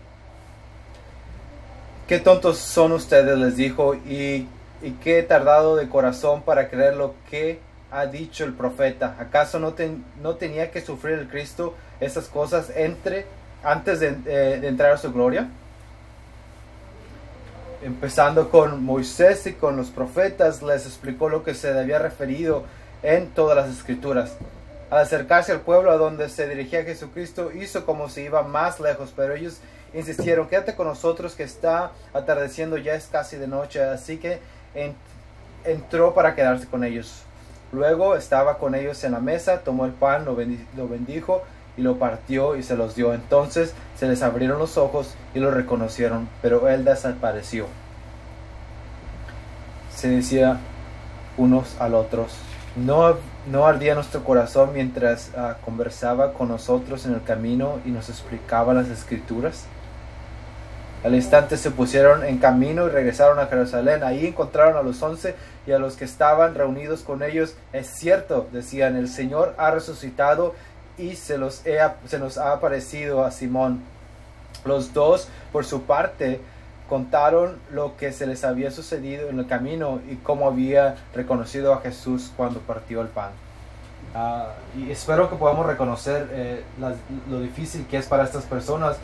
Qué 2.07 2.21
tontos 2.21 2.59
son 2.59 2.93
ustedes, 2.93 3.39
les 3.39 3.57
dijo, 3.57 3.95
y, 3.95 4.47
y 4.83 4.91
qué 5.03 5.23
tardado 5.23 5.77
de 5.77 5.89
corazón 5.89 6.43
para 6.43 6.69
creer 6.69 6.97
lo 6.97 7.15
que 7.31 7.59
ha 7.91 8.07
dicho 8.07 8.45
el 8.45 8.53
profeta. 8.53 9.17
¿Acaso 9.19 9.59
no, 9.59 9.75
no 10.21 10.35
tenía 10.35 10.71
que 10.71 10.83
sufrir 10.83 11.19
el 11.19 11.29
Cristo 11.29 11.75
esas 12.01 12.27
cosas 12.27 12.71
entre, 12.77 13.25
antes 13.63 14.01
de, 14.01 14.09
eh, 14.27 14.59
de 14.61 14.69
entrar 14.69 14.93
a 14.93 14.99
su 14.99 15.13
gloria? 15.13 15.49
Empezando 17.83 18.51
con 18.51 18.85
Moisés 18.85 19.47
y 19.47 19.55
con 19.55 19.77
los 19.77 19.89
profetas, 19.89 20.63
les 20.63 20.85
explicó 20.85 21.31
lo 21.31 21.43
que 21.43 21.55
se 21.55 21.79
había 21.79 21.99
referido 21.99 22.65
en 23.03 23.29
todas 23.29 23.57
las 23.57 23.71
escrituras. 23.71 24.37
Al 24.91 24.99
acercarse 24.99 25.53
al 25.53 25.61
pueblo 25.61 25.91
a 25.91 25.97
donde 25.97 26.29
se 26.29 26.49
dirigía 26.49 26.85
Jesucristo, 26.85 27.51
hizo 27.53 27.85
como 27.87 28.09
si 28.09 28.23
iba 28.23 28.43
más 28.43 28.81
lejos, 28.81 29.13
pero 29.17 29.35
ellos 29.35 29.59
insistieron, 29.95 30.49
quédate 30.49 30.75
con 30.75 30.87
nosotros 30.87 31.35
que 31.35 31.43
está 31.43 31.93
atardeciendo, 32.13 32.77
ya 32.77 32.95
es 32.95 33.07
casi 33.07 33.37
de 33.37 33.47
noche, 33.47 33.83
así 33.83 34.19
que 34.19 34.41
entró 35.65 36.15
para 36.15 36.35
quedarse 36.35 36.67
con 36.67 36.85
ellos. 36.85 37.23
Luego 37.73 38.15
estaba 38.15 38.59
con 38.59 38.75
ellos 38.75 39.03
en 39.05 39.13
la 39.13 39.21
mesa, 39.21 39.61
tomó 39.61 39.85
el 39.85 39.93
pan, 39.93 40.25
lo, 40.25 40.37
bendijo 40.37 41.43
y 41.77 41.83
lo 41.83 41.99
partió 41.99 42.55
y 42.57 42.63
se 42.63 42.77
los 42.77 42.95
dio. 42.95 43.15
Entonces 43.15 43.75
se 43.97 44.07
les 44.07 44.23
abrieron 44.23 44.59
los 44.59 44.77
ojos 44.77 45.15
y 45.35 45.41
lo 45.41 45.51
reconocieron, 45.51 46.29
pero 46.41 46.69
él 46.69 46.85
desapareció. 46.85 47.67
Se 49.93 50.09
decía 50.09 50.59
unos 51.37 51.81
al 51.81 51.95
otros, 51.95 52.37
no 52.77 53.17
¿No 53.47 53.67
ardía 53.67 53.95
nuestro 53.95 54.25
corazón 54.25 54.71
mientras 54.73 55.31
uh, 55.37 55.63
conversaba 55.63 56.33
con 56.33 56.49
nosotros 56.49 57.05
en 57.05 57.13
el 57.13 57.23
camino 57.23 57.79
y 57.85 57.91
nos 57.91 58.09
explicaba 58.09 58.73
las 58.73 58.89
escrituras? 58.89 59.67
Al 61.05 61.15
instante 61.15 61.59
se 61.59 61.71
pusieron 61.71 62.25
en 62.25 62.39
camino 62.39 62.87
y 62.87 62.89
regresaron 62.89 63.39
a 63.39 63.49
Jerusalén. 63.49 64.03
Ahí 64.03 64.27
encontraron 64.27 64.79
a 64.79 64.83
los 64.83 65.03
once 65.03 65.35
y 65.67 65.73
a 65.73 65.79
los 65.79 65.97
que 65.97 66.07
estaban 66.07 66.55
reunidos 66.55 67.03
con 67.03 67.23
ellos. 67.23 67.55
Es 67.75 67.89
cierto, 67.89 68.49
decían, 68.51 68.97
el 68.97 69.11
Señor 69.11 69.55
ha 69.59 69.71
resucitado 69.71 70.55
y 70.97 71.17
se, 71.17 71.37
los 71.37 71.57
se 71.57 72.19
nos 72.19 72.39
ha 72.39 72.53
aparecido 72.53 73.27
a 73.27 73.31
Simón. 73.31 73.83
Los 74.65 74.95
dos, 74.95 75.29
por 75.53 75.67
su 75.67 75.83
parte, 75.83 76.41
contaron 76.89 77.57
lo 77.73 77.97
que 77.97 78.13
se 78.13 78.27
les 78.27 78.45
había 78.45 78.71
sucedido 78.71 79.29
en 79.29 79.39
el 79.39 79.47
camino 79.47 80.01
y 80.11 80.17
cómo 80.17 80.47
había 80.47 80.97
reconocido 81.15 81.73
a 81.73 81.81
Jesús 81.81 82.31
cuando 82.37 82.61
partió 82.61 83.01
el 83.01 83.09
pan. 83.09 83.31
Uh, 84.15 84.79
y 84.79 84.91
espero 84.91 85.29
que 85.29 85.37
podamos 85.37 85.67
reconocer 85.67 86.29
eh, 86.33 86.63
lo 87.29 87.41
difícil 87.41 87.87
que 87.87 87.97
es 87.97 88.07
para 88.07 88.23
estas 88.23 88.45
personas 88.45 88.97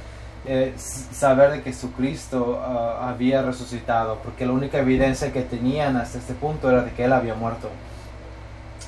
eh, 0.46 0.72
saber 0.76 1.50
de 1.50 1.62
que 1.62 1.72
Jesucristo 1.72 2.62
uh, 2.62 3.02
había 3.04 3.42
resucitado, 3.42 4.18
porque 4.22 4.46
la 4.46 4.52
única 4.52 4.78
evidencia 4.78 5.32
que 5.32 5.42
tenían 5.42 5.96
hasta 5.96 6.18
este 6.18 6.32
punto 6.32 6.70
era 6.70 6.82
de 6.82 6.92
que 6.92 7.04
Él 7.04 7.12
había 7.12 7.34
muerto. 7.34 7.68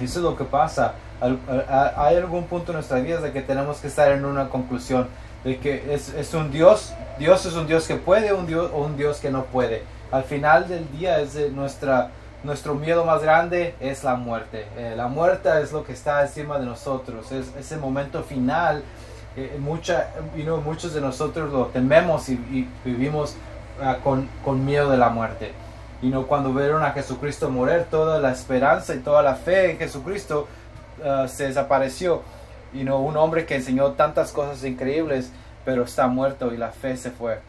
Eso 0.01 0.19
es 0.19 0.25
lo 0.25 0.37
que 0.37 0.45
pasa. 0.45 0.95
Hay 1.21 2.17
algún 2.17 2.45
punto 2.45 2.73
en 2.73 2.77
nuestra 2.77 2.99
vida 2.99 3.21
de 3.21 3.33
que 3.33 3.43
tenemos 3.43 3.79
que 3.79 3.89
estar 3.89 4.11
en 4.11 4.25
una 4.25 4.49
conclusión 4.49 5.09
de 5.45 5.59
que 5.59 5.95
es, 5.95 6.11
es, 6.15 6.35
un 6.35 6.51
Dios, 6.51 6.93
Dios 7.19 7.45
es 7.47 7.55
un 7.55 7.67
Dios 7.67 7.87
que 7.87 7.97
puede 7.97 8.33
un 8.33 8.47
Dios, 8.47 8.71
o 8.73 8.85
un 8.85 8.97
Dios 8.97 9.19
que 9.19 9.31
no 9.31 9.45
puede. 9.45 9.83
Al 10.11 10.25
final 10.25 10.69
del 10.69 10.91
día 10.93 11.21
es 11.21 11.35
nuestra, 11.53 12.11
nuestro 12.45 12.75
miedo 12.75 13.05
más 13.05 13.23
grande 13.23 13.75
es 13.81 14.05
la 14.05 14.15
muerte. 14.15 14.67
Eh, 14.77 14.95
la 14.97 15.09
muerte 15.09 15.49
es 15.61 15.73
lo 15.73 15.85
que 15.85 15.93
está 15.93 16.23
encima 16.23 16.59
de 16.59 16.67
nosotros, 16.67 17.33
es 17.33 17.47
ese 17.59 17.77
momento 17.77 18.23
final. 18.23 18.83
Eh, 19.37 19.57
mucha, 19.59 20.11
you 20.37 20.57
muchos 20.59 20.93
de 20.93 21.01
nosotros 21.01 21.51
lo 21.51 21.67
tememos 21.67 22.29
y, 22.29 22.69
vivimos 22.85 23.35
uh, 23.81 23.99
con, 24.03 24.29
con, 24.45 24.65
miedo 24.65 24.91
de 24.91 24.99
la 24.99 25.09
muerte. 25.09 25.53
Y 26.03 26.09
no 26.09 26.27
cuando 26.27 26.53
vieron 26.53 26.85
a 26.85 26.91
Jesucristo 26.91 27.49
morir, 27.49 27.87
toda 27.91 28.21
la 28.21 28.31
esperanza 28.31 28.95
y 28.95 28.99
toda 28.99 29.23
la 29.23 29.35
fe 29.35 29.71
en 29.71 29.79
Jesucristo 29.79 30.47
uh, 30.99 31.27
se 31.27 31.47
desapareció 31.47 32.23
y 32.73 32.85
no 32.85 32.99
un 32.99 33.17
hombre 33.17 33.47
que 33.47 33.57
enseñó 33.57 33.93
tantas 33.93 34.33
cosas 34.33 34.65
increíbles, 34.65 35.31
pero 35.65 35.85
está 35.85 36.07
muerto 36.09 36.53
y 36.53 36.57
la 36.57 36.73
fe 36.73 36.97
se 36.97 37.11
fue. 37.11 37.41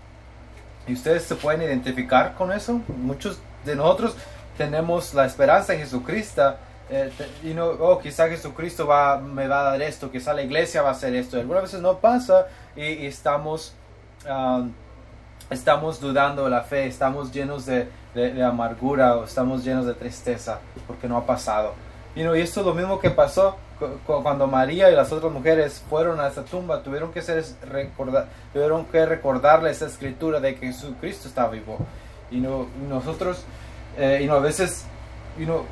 ¿Y 0.88 0.94
ustedes 0.94 1.24
se 1.24 1.36
pueden 1.36 1.62
identificar 1.62 2.36
con 2.36 2.52
eso? 2.52 2.82
Muchos 2.98 3.40
de 3.66 3.76
nosotros 3.76 4.16
tenemos 4.58 5.14
la 5.14 5.26
esperanza 5.26 5.74
en 5.74 5.80
Jesucristo. 5.80 6.56
Eh, 6.90 7.12
y 7.44 7.54
no, 7.54 7.68
oh, 7.68 8.00
quizá 8.00 8.28
Jesucristo 8.28 8.86
va, 8.86 9.18
me 9.18 9.48
va 9.48 9.62
a 9.62 9.64
dar 9.64 9.82
esto, 9.82 10.12
quizá 10.12 10.34
la 10.34 10.44
iglesia 10.44 10.82
va 10.82 10.90
a 10.90 10.92
hacer 10.92 11.16
esto. 11.16 11.40
Algunas 11.40 11.64
veces 11.64 11.82
no 11.82 11.98
pasa 12.00 12.48
y, 12.76 13.06
estamos, 13.06 13.74
um, 14.30 14.72
estamos 15.50 16.02
dudando 16.02 16.44
de 16.44 16.50
la 16.50 16.62
fe, 16.62 16.86
estamos 16.86 17.32
llenos 17.32 17.66
de, 17.66 17.88
de, 18.14 18.44
amargura 18.44 19.16
o 19.16 19.24
estamos 19.24 19.64
llenos 19.64 19.86
de 19.86 19.94
tristeza 19.94 20.60
porque 20.86 21.08
no 21.08 21.18
ha 21.18 21.26
pasado. 21.26 21.74
y 22.16 22.22
esto 22.22 22.60
es 22.60 22.66
lo 22.66 22.74
mismo 22.74 23.00
que 23.00 23.10
pasó 23.10 23.58
cuando 24.06 24.48
María 24.48 24.92
y 24.92 24.96
las 24.96 25.12
otras 25.12 25.32
mujeres 25.32 25.84
fueron 25.90 26.20
a 26.20 26.28
esa 26.28 26.44
tumba, 26.44 26.82
tuvieron 26.82 27.12
que, 27.12 27.22
ser 27.22 27.44
recordar, 27.70 28.28
tuvieron 28.52 28.86
que 28.86 29.06
recordarle 29.06 29.72
esa 29.72 29.88
escritura 29.88 30.40
de 30.40 30.56
que 30.56 30.68
Jesucristo 30.68 31.28
está 31.28 31.48
vivo. 31.48 31.78
Y 32.32 32.38
no, 32.40 32.68
nosotros, 32.88 33.44
eh, 33.98 34.22
y 34.24 34.26
no, 34.26 34.36
a 34.36 34.40
veces, 34.40 34.86
y 35.38 35.46
no, 35.46 35.66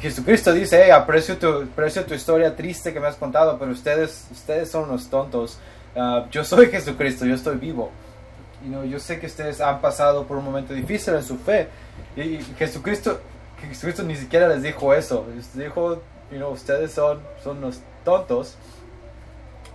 Jesucristo 0.00 0.52
dice, 0.52 0.92
aprecio, 0.92 1.36
tu, 1.38 1.62
aprecio 1.62 2.04
tu 2.04 2.14
historia 2.14 2.54
triste 2.54 2.92
que 2.92 3.00
me 3.00 3.06
has 3.06 3.16
contado, 3.16 3.58
pero 3.58 3.72
ustedes, 3.72 4.28
ustedes 4.30 4.70
son 4.70 4.88
unos 4.88 5.08
tontos. 5.08 5.58
Ah, 5.96 6.26
yo 6.30 6.44
soy 6.44 6.66
Jesucristo, 6.66 7.24
yo 7.24 7.34
estoy 7.34 7.56
vivo. 7.56 7.90
Y 8.64 8.68
no, 8.68 8.84
yo 8.84 8.98
sé 8.98 9.20
que 9.20 9.26
ustedes 9.26 9.60
han 9.60 9.80
pasado 9.80 10.24
por 10.24 10.36
un 10.36 10.44
momento 10.44 10.72
difícil 10.72 11.14
en 11.14 11.22
su 11.22 11.36
fe. 11.36 11.68
Y 12.16 12.38
Jesucristo 12.56 13.20
Jesucristo 13.68 14.02
ni 14.02 14.16
siquiera 14.16 14.48
les 14.48 14.62
dijo 14.62 14.94
eso. 14.94 15.26
Dijo, 15.54 16.02
you 16.34 16.40
know, 16.40 16.50
ustedes 16.50 16.92
son, 16.92 17.20
son 17.42 17.60
los 17.60 17.80
tontos. 18.04 18.56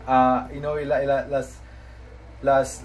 Uh, 0.05 0.53
you 0.53 0.59
know, 0.59 0.77
y 0.77 0.85
las, 0.85 1.49
las, 2.41 2.83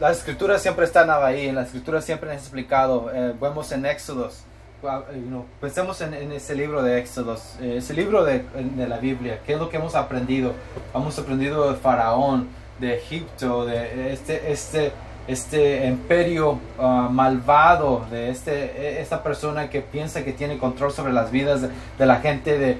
las 0.00 0.16
escrituras 0.16 0.62
siempre 0.62 0.86
están 0.86 1.10
ahí, 1.10 1.52
las 1.52 1.66
escrituras 1.66 2.04
siempre 2.04 2.30
han 2.30 2.36
explicado. 2.36 3.10
Eh, 3.12 3.34
vemos 3.38 3.70
en 3.72 3.84
Éxodos, 3.84 4.44
you 4.82 5.44
pensemos 5.60 6.00
en, 6.00 6.14
ese 6.32 6.54
libro 6.54 6.82
de 6.82 6.98
Éxodos, 6.98 7.56
eh, 7.60 7.76
ese 7.78 7.92
libro 7.92 8.24
de, 8.24 8.44
de, 8.54 8.88
la 8.88 8.98
Biblia, 8.98 9.40
¿qué 9.44 9.54
es 9.54 9.58
lo 9.58 9.68
que 9.68 9.76
hemos 9.76 9.94
aprendido? 9.94 10.52
Hemos 10.94 11.18
aprendido 11.18 11.70
de 11.70 11.76
Faraón, 11.76 12.48
de 12.80 12.96
Egipto, 12.96 13.66
de 13.66 14.12
este, 14.12 14.50
este 14.50 14.92
este 15.26 15.86
imperio 15.86 16.58
ah, 16.78 17.08
malvado 17.10 18.04
de 18.10 18.30
este, 18.30 19.00
esta 19.00 19.22
persona 19.22 19.70
que 19.70 19.80
piensa 19.80 20.24
que 20.24 20.32
tiene 20.32 20.58
control 20.58 20.92
sobre 20.92 21.12
las 21.12 21.30
vidas 21.30 21.62
de, 21.62 22.06
la 22.06 22.16
gente 22.16 22.58
de, 22.58 22.78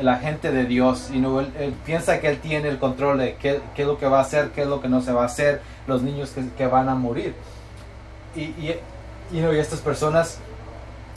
la 0.00 0.16
gente 0.16 0.50
de 0.50 0.64
Dios. 0.64 1.10
Y 1.12 1.18
no 1.18 1.40
él, 1.40 1.74
piensa 1.84 2.20
que 2.20 2.28
él 2.28 2.38
tiene 2.38 2.68
el 2.68 2.78
control 2.78 3.18
de 3.18 3.36
qué, 3.36 3.60
qué, 3.74 3.82
es 3.82 3.88
lo 3.88 3.98
que 3.98 4.06
va 4.06 4.18
a 4.18 4.22
hacer 4.22 4.50
qué 4.50 4.62
es 4.62 4.66
lo 4.66 4.80
que 4.80 4.88
no 4.88 5.00
se 5.00 5.12
va 5.12 5.22
a 5.22 5.26
hacer 5.26 5.60
los 5.86 6.02
niños 6.02 6.30
que, 6.30 6.44
que 6.56 6.66
van 6.66 6.88
a 6.88 6.94
morir. 6.94 7.34
Y, 8.34 8.40
y, 8.40 8.80
y, 9.32 9.38
y, 9.38 9.58
estas 9.58 9.80
personas 9.80 10.38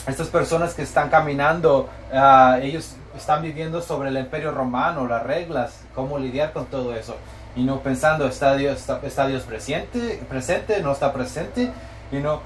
estas 0.07 0.27
personas 0.27 0.73
que 0.73 0.83
están 0.83 1.09
caminando 1.09 1.89
uh, 2.13 2.61
ellos 2.61 2.95
están 3.17 3.41
viviendo 3.41 3.81
sobre 3.81 4.09
el 4.09 4.17
imperio 4.17 4.51
romano 4.51 5.07
las 5.07 5.23
reglas 5.23 5.81
cómo 5.95 6.17
lidiar 6.19 6.53
con 6.53 6.67
todo 6.67 6.95
eso 6.95 7.17
y 7.57 7.63
no 7.63 7.79
pensando, 7.79 8.27
¿está 8.27 8.55
Dios, 8.55 8.87
está, 9.01 9.27
Dios 9.27 9.43
presente, 9.43 10.21
presente? 10.29 10.79
¿No 10.81 10.91
está 10.91 11.11
presente? 11.11 11.71
Y 12.11 12.17
no, 12.17 12.41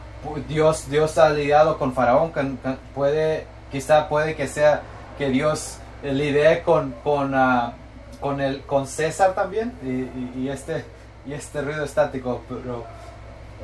Dios, 0.47 0.89
Dios 0.89 1.17
ha 1.17 1.29
lidiado 1.29 1.77
con 1.77 1.93
Faraón, 1.93 2.31
puede, 2.95 3.45
quizá 3.71 4.07
puede 4.07 4.35
que 4.35 4.47
sea 4.47 4.81
que 5.17 5.29
Dios 5.29 5.79
lidie 6.01 6.63
con, 6.63 6.95
con, 7.03 7.35
uh, 7.35 7.73
con, 8.21 8.39
el, 8.39 8.61
con 8.61 8.87
César 8.87 9.35
también, 9.35 9.73
y, 10.35 10.47
este, 10.47 10.85
y 11.27 11.33
este 11.33 11.61
ruido 11.61 11.83
estático, 11.83 12.41
pero... 12.47 12.85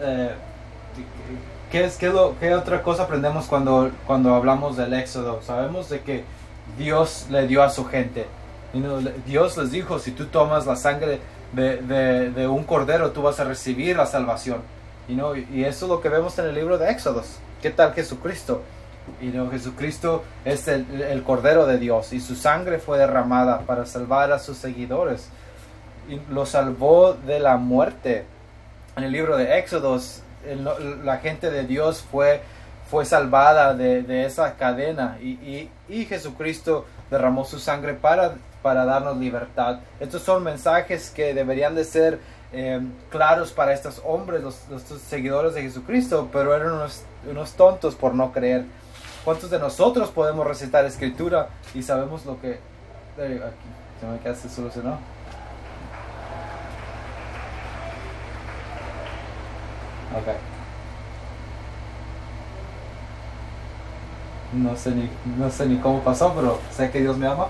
Eh, 0.01 0.31
¿Qué, 1.71 1.83
es, 1.85 1.97
qué, 1.97 2.09
lo, 2.09 2.37
¿Qué 2.39 2.53
otra 2.53 2.81
cosa 2.81 3.03
aprendemos 3.03 3.45
cuando, 3.45 3.91
cuando 4.05 4.33
hablamos 4.35 4.77
del 4.77 4.93
Éxodo? 4.93 5.41
Sabemos 5.41 5.89
de 5.89 6.01
que 6.01 6.23
Dios 6.77 7.27
le 7.29 7.45
dio 7.45 7.61
a 7.61 7.69
su 7.69 7.85
gente. 7.85 8.25
Dios 9.25 9.57
les 9.57 9.71
dijo, 9.71 9.99
si 9.99 10.11
tú 10.11 10.25
tomas 10.25 10.65
la 10.65 10.75
sangre 10.75 11.19
de, 11.53 12.31
de, 12.31 12.47
un 12.47 12.63
cordero 12.63 13.11
tú 13.11 13.21
vas 13.21 13.39
a 13.39 13.43
recibir 13.43 13.95
la 13.97 14.05
salvación. 14.05 14.61
y 15.07 15.15
no 15.15 15.35
y 15.35 15.63
eso 15.63 15.85
es 15.85 15.89
lo 15.89 16.01
que 16.01 16.09
vemos 16.09 16.37
en 16.39 16.45
el 16.45 16.55
libro 16.55 16.77
de 16.77 16.89
Éxodos. 16.91 17.39
¿Qué 17.61 17.71
tal 17.71 17.93
Jesucristo? 17.93 18.61
Y 19.21 19.27
no 19.27 19.49
Jesucristo 19.49 20.23
es 20.45 20.67
el, 20.67 21.01
el, 21.01 21.23
cordero 21.23 21.65
de 21.65 21.77
Dios 21.77 22.11
y 22.13 22.19
su 22.19 22.35
sangre 22.35 22.77
fue 22.77 22.97
derramada 22.97 23.59
para 23.61 23.85
salvar 23.85 24.31
a 24.31 24.39
sus 24.39 24.57
seguidores. 24.57 25.29
Y 26.09 26.19
lo 26.31 26.45
salvó 26.45 27.13
de 27.13 27.39
la 27.39 27.57
muerte. 27.57 28.25
En 28.95 29.03
el 29.03 29.11
libro 29.11 29.37
de 29.37 29.59
Éxodos, 29.59 30.23
la 31.03 31.17
gente 31.17 31.51
de 31.51 31.63
Dios 31.65 32.03
fue, 32.09 32.41
fue 32.89 33.05
salvada 33.05 33.73
de, 33.73 34.01
de 34.01 34.25
esa 34.25 34.55
cadena 34.55 35.17
y, 35.21 35.29
y, 35.29 35.69
y 35.87 36.05
Jesucristo 36.05 36.85
derramó 37.11 37.45
su 37.45 37.59
sangre 37.59 37.93
para 37.93 38.35
para 38.67 38.83
darnos 38.83 39.15
libertad. 39.15 39.79
Estos 39.97 40.23
son 40.23 40.43
mensajes 40.43 41.09
que 41.09 41.33
deberían 41.33 41.73
de 41.73 41.85
ser 41.85 42.19
eh, 42.51 42.81
claros 43.09 43.53
para 43.53 43.71
estos 43.71 44.01
hombres, 44.03 44.43
los, 44.43 44.55
seguidores 45.07 45.53
de 45.53 45.61
Jesucristo, 45.61 46.27
pero 46.33 46.53
eran 46.53 46.73
unos, 46.73 47.53
tontos 47.53 47.95
por 47.95 48.13
no 48.13 48.33
creer. 48.33 48.65
¿Cuántos 49.23 49.49
de 49.51 49.57
nosotros 49.57 50.09
podemos 50.09 50.45
recitar 50.45 50.83
escritura 50.83 51.47
y 51.73 51.81
sabemos 51.81 52.25
lo 52.25 52.41
que... 52.41 52.59
Eh, 53.17 53.41
aquí, 53.41 53.69
se 54.01 54.05
me 54.05 54.19
quedaste 54.19 54.49
solucionado. 54.49 54.97
Ok. 60.13 60.27
No 64.51 64.75
sé, 64.75 64.91
ni, 64.91 65.09
no 65.37 65.49
sé 65.49 65.65
ni 65.67 65.77
cómo 65.77 66.01
pasó, 66.01 66.33
pero 66.35 66.59
sé 66.75 66.91
que 66.91 66.99
Dios 66.99 67.17
me 67.17 67.27
ama 67.27 67.47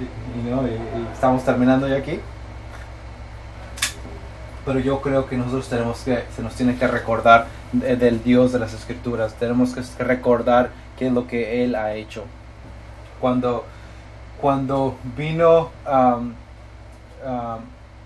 y, 0.00 1.12
estamos 1.12 1.44
terminando 1.44 1.88
ya 1.88 1.96
aquí. 1.96 2.20
Pero 4.64 4.78
yo 4.78 5.00
creo 5.00 5.26
que 5.26 5.36
nosotros 5.36 5.68
tenemos 5.68 6.00
que, 6.00 6.24
se 6.34 6.42
nos 6.42 6.54
tiene 6.54 6.76
que 6.76 6.86
recordar 6.86 7.46
del 7.72 8.22
Dios 8.22 8.52
de 8.52 8.58
las 8.58 8.74
Escrituras. 8.74 9.34
Tenemos 9.34 9.74
que 9.74 10.04
recordar 10.04 10.70
qué 10.98 11.06
es 11.06 11.12
lo 11.12 11.26
que 11.26 11.64
Él 11.64 11.74
ha 11.74 11.94
hecho. 11.94 12.24
Cuando, 13.20 13.64
cuando 14.40 14.96
vino, 15.16 15.70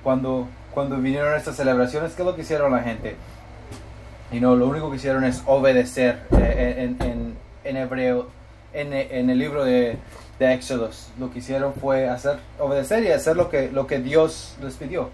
cuando, 0.02 0.48
cuando 0.72 0.96
vinieron 0.96 1.34
estas 1.34 1.56
celebraciones, 1.56 2.14
¿qué 2.14 2.22
es 2.22 2.26
lo 2.26 2.34
que 2.34 2.42
hicieron 2.42 2.72
la 2.72 2.80
gente? 2.80 3.16
Y 4.32 4.40
no, 4.40 4.56
lo 4.56 4.66
único 4.68 4.90
que 4.90 4.96
hicieron 4.96 5.24
es 5.24 5.42
obedecer 5.46 6.22
eh, 6.38 6.94
en, 7.64 7.76
hebreo, 7.76 8.28
en 8.72 9.30
el 9.30 9.38
libro 9.38 9.64
de, 9.64 9.98
de 10.38 10.54
Éxodos. 10.54 11.10
Lo 11.18 11.30
que 11.30 11.38
hicieron 11.38 11.74
fue 11.74 12.08
hacer, 12.08 12.38
obedecer 12.58 13.04
y 13.04 13.08
hacer 13.08 13.36
lo 13.36 13.48
que, 13.48 13.70
lo 13.70 13.86
que 13.86 13.98
Dios 13.98 14.56
les 14.62 14.74
pidió. 14.74 15.10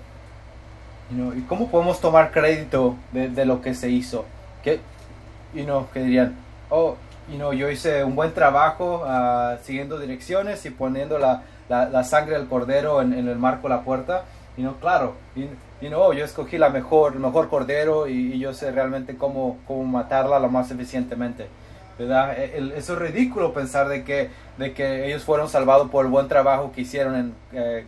¿Y 1.37 1.41
cómo 1.43 1.69
podemos 1.69 2.01
tomar 2.01 2.31
crédito 2.31 2.95
de, 3.13 3.45
lo 3.45 3.61
que 3.61 3.75
se 3.75 3.91
hizo? 3.91 4.25
Que, 4.63 4.81
you 5.53 5.65
know, 5.65 5.89
que 5.93 6.01
dirían, 6.01 6.37
oh, 6.69 6.95
you 7.29 7.37
know, 7.37 7.53
yo 7.53 7.69
hice 7.69 8.05
un 8.05 8.15
buen 8.15 8.33
trabajo 8.33 9.05
uh, 9.05 9.57
siguiendo 9.65 9.99
direcciones 9.99 10.65
y 10.67 10.71
poniendo 10.71 11.19
la, 11.19 11.43
la, 11.69 12.05
sangre 12.05 12.37
del 12.37 12.47
cordero 12.47 13.03
en, 13.03 13.13
el 13.13 13.37
marco 13.37 13.69
de 13.69 13.75
la 13.75 13.83
puerta. 13.83 14.23
Y 14.57 14.63
no, 14.63 14.75
claro, 14.77 15.15
y, 15.35 15.49
oh, 15.93 16.13
yo 16.13 16.25
escogí 16.25 16.59
la 16.59 16.69
mejor, 16.69 17.15
el 17.15 17.21
mejor 17.21 17.49
cordero 17.49 18.07
y, 18.07 18.35
y, 18.35 18.39
yo 18.39 18.55
sé 18.55 18.71
realmente 18.71 19.17
cómo, 19.17 19.59
cómo 19.67 19.83
matarla 19.85 20.39
lo 20.39 20.49
más 20.49 20.71
eficientemente. 20.71 21.49
E, 22.05 22.73
eso 22.77 22.95
es 22.95 22.99
ridículo 22.99 23.53
pensar 23.53 23.89
de 23.89 24.05
que, 24.05 24.31
de 24.57 24.73
que 24.73 25.07
ellos 25.07 25.23
fueron 25.25 25.49
salvados 25.49 25.91
por 25.91 26.05
el 26.05 26.11
buen 26.11 26.29
trabajo 26.29 26.73
que 26.73 26.83
hicieron 26.83 27.15
en, 27.15 27.35
eh, 27.53 27.87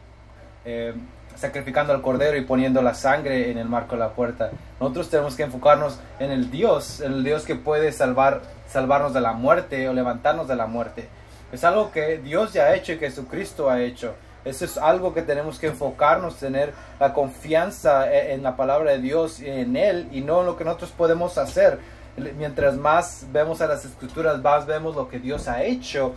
eh, 0.64 0.94
sacrificando 1.36 1.92
al 1.92 2.02
cordero 2.02 2.36
y 2.36 2.42
poniendo 2.42 2.82
la 2.82 2.94
sangre 2.94 3.50
en 3.50 3.58
el 3.58 3.68
marco 3.68 3.94
de 3.94 4.00
la 4.00 4.10
puerta. 4.10 4.50
Nosotros 4.80 5.08
tenemos 5.08 5.34
que 5.34 5.44
enfocarnos 5.44 5.98
en 6.18 6.30
el 6.30 6.50
Dios, 6.50 7.00
en 7.00 7.12
el 7.12 7.24
Dios 7.24 7.44
que 7.44 7.54
puede 7.54 7.92
salvar, 7.92 8.42
salvarnos 8.68 9.14
de 9.14 9.20
la 9.20 9.32
muerte 9.32 9.88
o 9.88 9.92
levantarnos 9.92 10.46
de 10.48 10.56
la 10.56 10.66
muerte. 10.66 11.08
Es 11.50 11.64
algo 11.64 11.90
que 11.90 12.18
Dios 12.18 12.52
ya 12.52 12.64
ha 12.64 12.74
hecho 12.74 12.92
y 12.92 12.98
Jesucristo 12.98 13.70
ha 13.70 13.80
hecho. 13.80 14.14
Eso 14.44 14.64
es 14.64 14.76
algo 14.76 15.14
que 15.14 15.22
tenemos 15.22 15.58
que 15.58 15.68
enfocarnos, 15.68 16.36
tener 16.36 16.72
la 16.98 17.12
confianza 17.12 18.12
e, 18.12 18.34
en 18.34 18.42
la 18.42 18.56
palabra 18.56 18.92
de 18.92 18.98
Dios, 18.98 19.40
en 19.40 19.76
Él 19.76 20.08
y 20.10 20.20
no 20.20 20.40
en 20.40 20.46
lo 20.46 20.56
que 20.56 20.64
nosotros 20.64 20.90
podemos 20.90 21.38
hacer 21.38 21.78
mientras 22.16 22.76
más 22.76 23.26
vemos 23.32 23.60
a 23.60 23.66
las 23.66 23.84
escrituras, 23.84 24.40
más 24.42 24.66
vemos 24.66 24.96
lo 24.96 25.08
que 25.08 25.18
Dios 25.18 25.48
ha 25.48 25.62
hecho. 25.62 26.14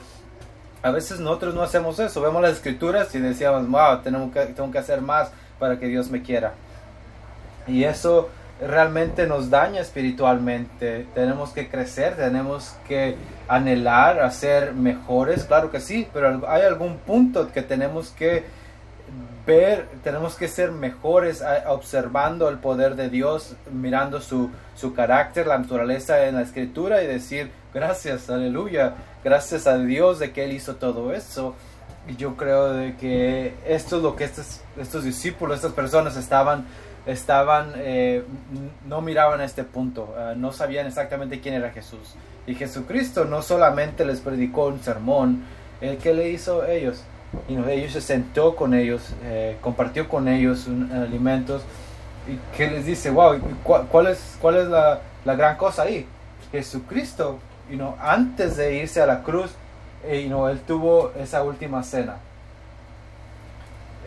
A 0.81 0.91
veces 0.91 1.19
nosotros 1.19 1.55
no 1.55 1.62
hacemos 1.62 1.99
eso, 1.99 2.21
vemos 2.21 2.41
las 2.41 2.53
escrituras 2.53 3.13
y 3.15 3.19
decíamos, 3.19 3.67
wow, 3.69 4.01
tengo 4.03 4.31
que, 4.31 4.45
tengo 4.47 4.71
que 4.71 4.77
hacer 4.77 5.01
más 5.01 5.31
para 5.58 5.79
que 5.79 5.88
Dios 5.88 6.10
me 6.10 6.21
quiera. 6.21 6.53
Y 7.67 7.84
eso 7.84 8.29
realmente 8.62 9.25
nos 9.25 9.49
daña 9.49 9.81
espiritualmente. 9.81 11.08
Tenemos 11.13 11.51
que 11.51 11.69
crecer, 11.69 12.15
tenemos 12.15 12.75
que 12.88 13.15
anhelar 13.47 14.19
a 14.19 14.31
ser 14.31 14.73
mejores, 14.73 15.43
claro 15.45 15.71
que 15.71 15.79
sí, 15.79 16.08
pero 16.13 16.47
hay 16.47 16.62
algún 16.63 16.97
punto 16.97 17.51
que 17.51 17.62
tenemos 17.62 18.10
que 18.10 18.45
ver, 19.45 19.88
tenemos 20.03 20.36
que 20.36 20.47
ser 20.47 20.71
mejores 20.71 21.43
observando 21.67 22.49
el 22.49 22.58
poder 22.58 22.95
de 22.95 23.10
Dios, 23.10 23.55
mirando 23.71 24.21
su, 24.21 24.49
su 24.75 24.93
carácter, 24.93 25.47
la 25.47 25.58
naturaleza 25.58 26.25
en 26.27 26.36
la 26.36 26.41
escritura 26.41 27.03
y 27.03 27.08
decir, 27.08 27.51
gracias, 27.73 28.29
aleluya, 28.29 28.95
gracias 29.23 29.67
a 29.67 29.77
Dios 29.77 30.19
de 30.19 30.31
que 30.31 30.45
Él 30.45 30.53
hizo 30.53 30.75
todo 30.75 31.13
eso. 31.13 31.55
Y 32.08 32.15
yo 32.15 32.36
creo 32.38 32.73
de 32.73 32.95
que 32.95 33.53
esto 33.65 33.97
es 33.97 34.03
lo 34.03 34.15
que 34.15 34.25
estos, 34.25 34.62
estos 34.77 35.03
discípulos, 35.03 35.58
estas 35.58 35.73
personas 35.73 36.15
estaban, 36.17 36.65
estaban 37.05 37.73
eh, 37.77 38.23
no 38.88 39.01
miraban 39.01 39.41
a 39.41 39.45
este 39.45 39.63
punto, 39.63 40.13
eh, 40.17 40.34
no 40.38 40.51
sabían 40.51 40.86
exactamente 40.86 41.39
quién 41.39 41.55
era 41.55 41.71
Jesús. 41.71 42.15
Y 42.45 42.53
Jesucristo 42.53 43.25
no 43.25 43.41
solamente 43.41 44.05
les 44.05 44.19
predicó 44.19 44.67
un 44.67 44.81
sermón, 44.81 45.43
el 45.81 45.97
le 46.03 46.29
hizo 46.29 46.65
ellos? 46.65 47.03
Y 47.47 47.57
ellos 47.71 47.93
se 47.93 48.01
sentó 48.01 48.55
con 48.55 48.73
ellos, 48.73 49.13
eh, 49.23 49.57
compartió 49.61 50.07
con 50.07 50.27
ellos 50.27 50.67
alimentos 50.93 51.63
y 52.27 52.37
que 52.57 52.69
les 52.69 52.85
dice, 52.85 53.11
wow, 53.11 53.39
¿cuál, 53.63 54.07
es, 54.07 54.37
cuál 54.41 54.57
es 54.57 54.67
la, 54.67 55.01
la, 55.23 55.35
gran 55.35 55.57
cosa 55.57 55.83
ahí? 55.83 56.07
Jesucristo, 56.51 57.39
you 57.69 57.77
know, 57.77 57.95
antes 58.01 58.57
de 58.57 58.75
irse 58.75 59.01
a 59.01 59.05
la 59.05 59.21
cruz, 59.21 59.51
eh, 60.03 60.23
you 60.23 60.27
know, 60.27 60.47
él 60.47 60.59
tuvo 60.61 61.11
esa 61.17 61.43
última 61.43 61.83
cena. 61.83 62.17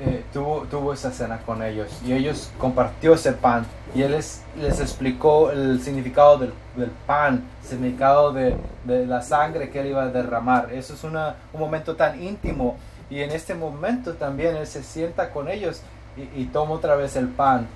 eh, 0.00 0.22
tuvo, 0.32 0.62
tuvo 0.70 0.92
esa 0.92 1.10
cena 1.10 1.38
con 1.44 1.62
ellos 1.62 1.88
y 2.06 2.12
ellos 2.12 2.50
compartió 2.58 3.14
ese 3.14 3.32
pan 3.32 3.66
y 3.94 4.02
él 4.02 4.12
les, 4.12 4.42
les 4.56 4.80
explicó 4.80 5.50
el 5.50 5.80
significado 5.80 6.38
del, 6.38 6.52
del 6.76 6.90
pan, 7.06 7.42
el 7.62 7.68
significado 7.68 8.32
de, 8.32 8.54
de, 8.84 9.06
la 9.06 9.22
sangre 9.22 9.70
que 9.70 9.80
él 9.80 9.88
iba 9.88 10.04
a 10.04 10.08
derramar. 10.08 10.70
Eso 10.72 10.94
es 10.94 11.04
una, 11.04 11.36
un 11.52 11.60
momento 11.60 11.96
tan 11.96 12.22
íntimo 12.22 12.76
y 13.10 13.20
en 13.22 13.30
este 13.30 13.54
momento 13.54 14.14
también 14.14 14.56
él 14.56 14.66
se 14.66 14.82
sienta 14.82 15.30
con 15.30 15.48
ellos 15.48 15.82
y, 16.16 16.42
y 16.42 16.44
toma 16.46 16.72
otra 16.72 16.94
vez 16.96 17.16
el 17.16 17.28
pan. 17.28 17.66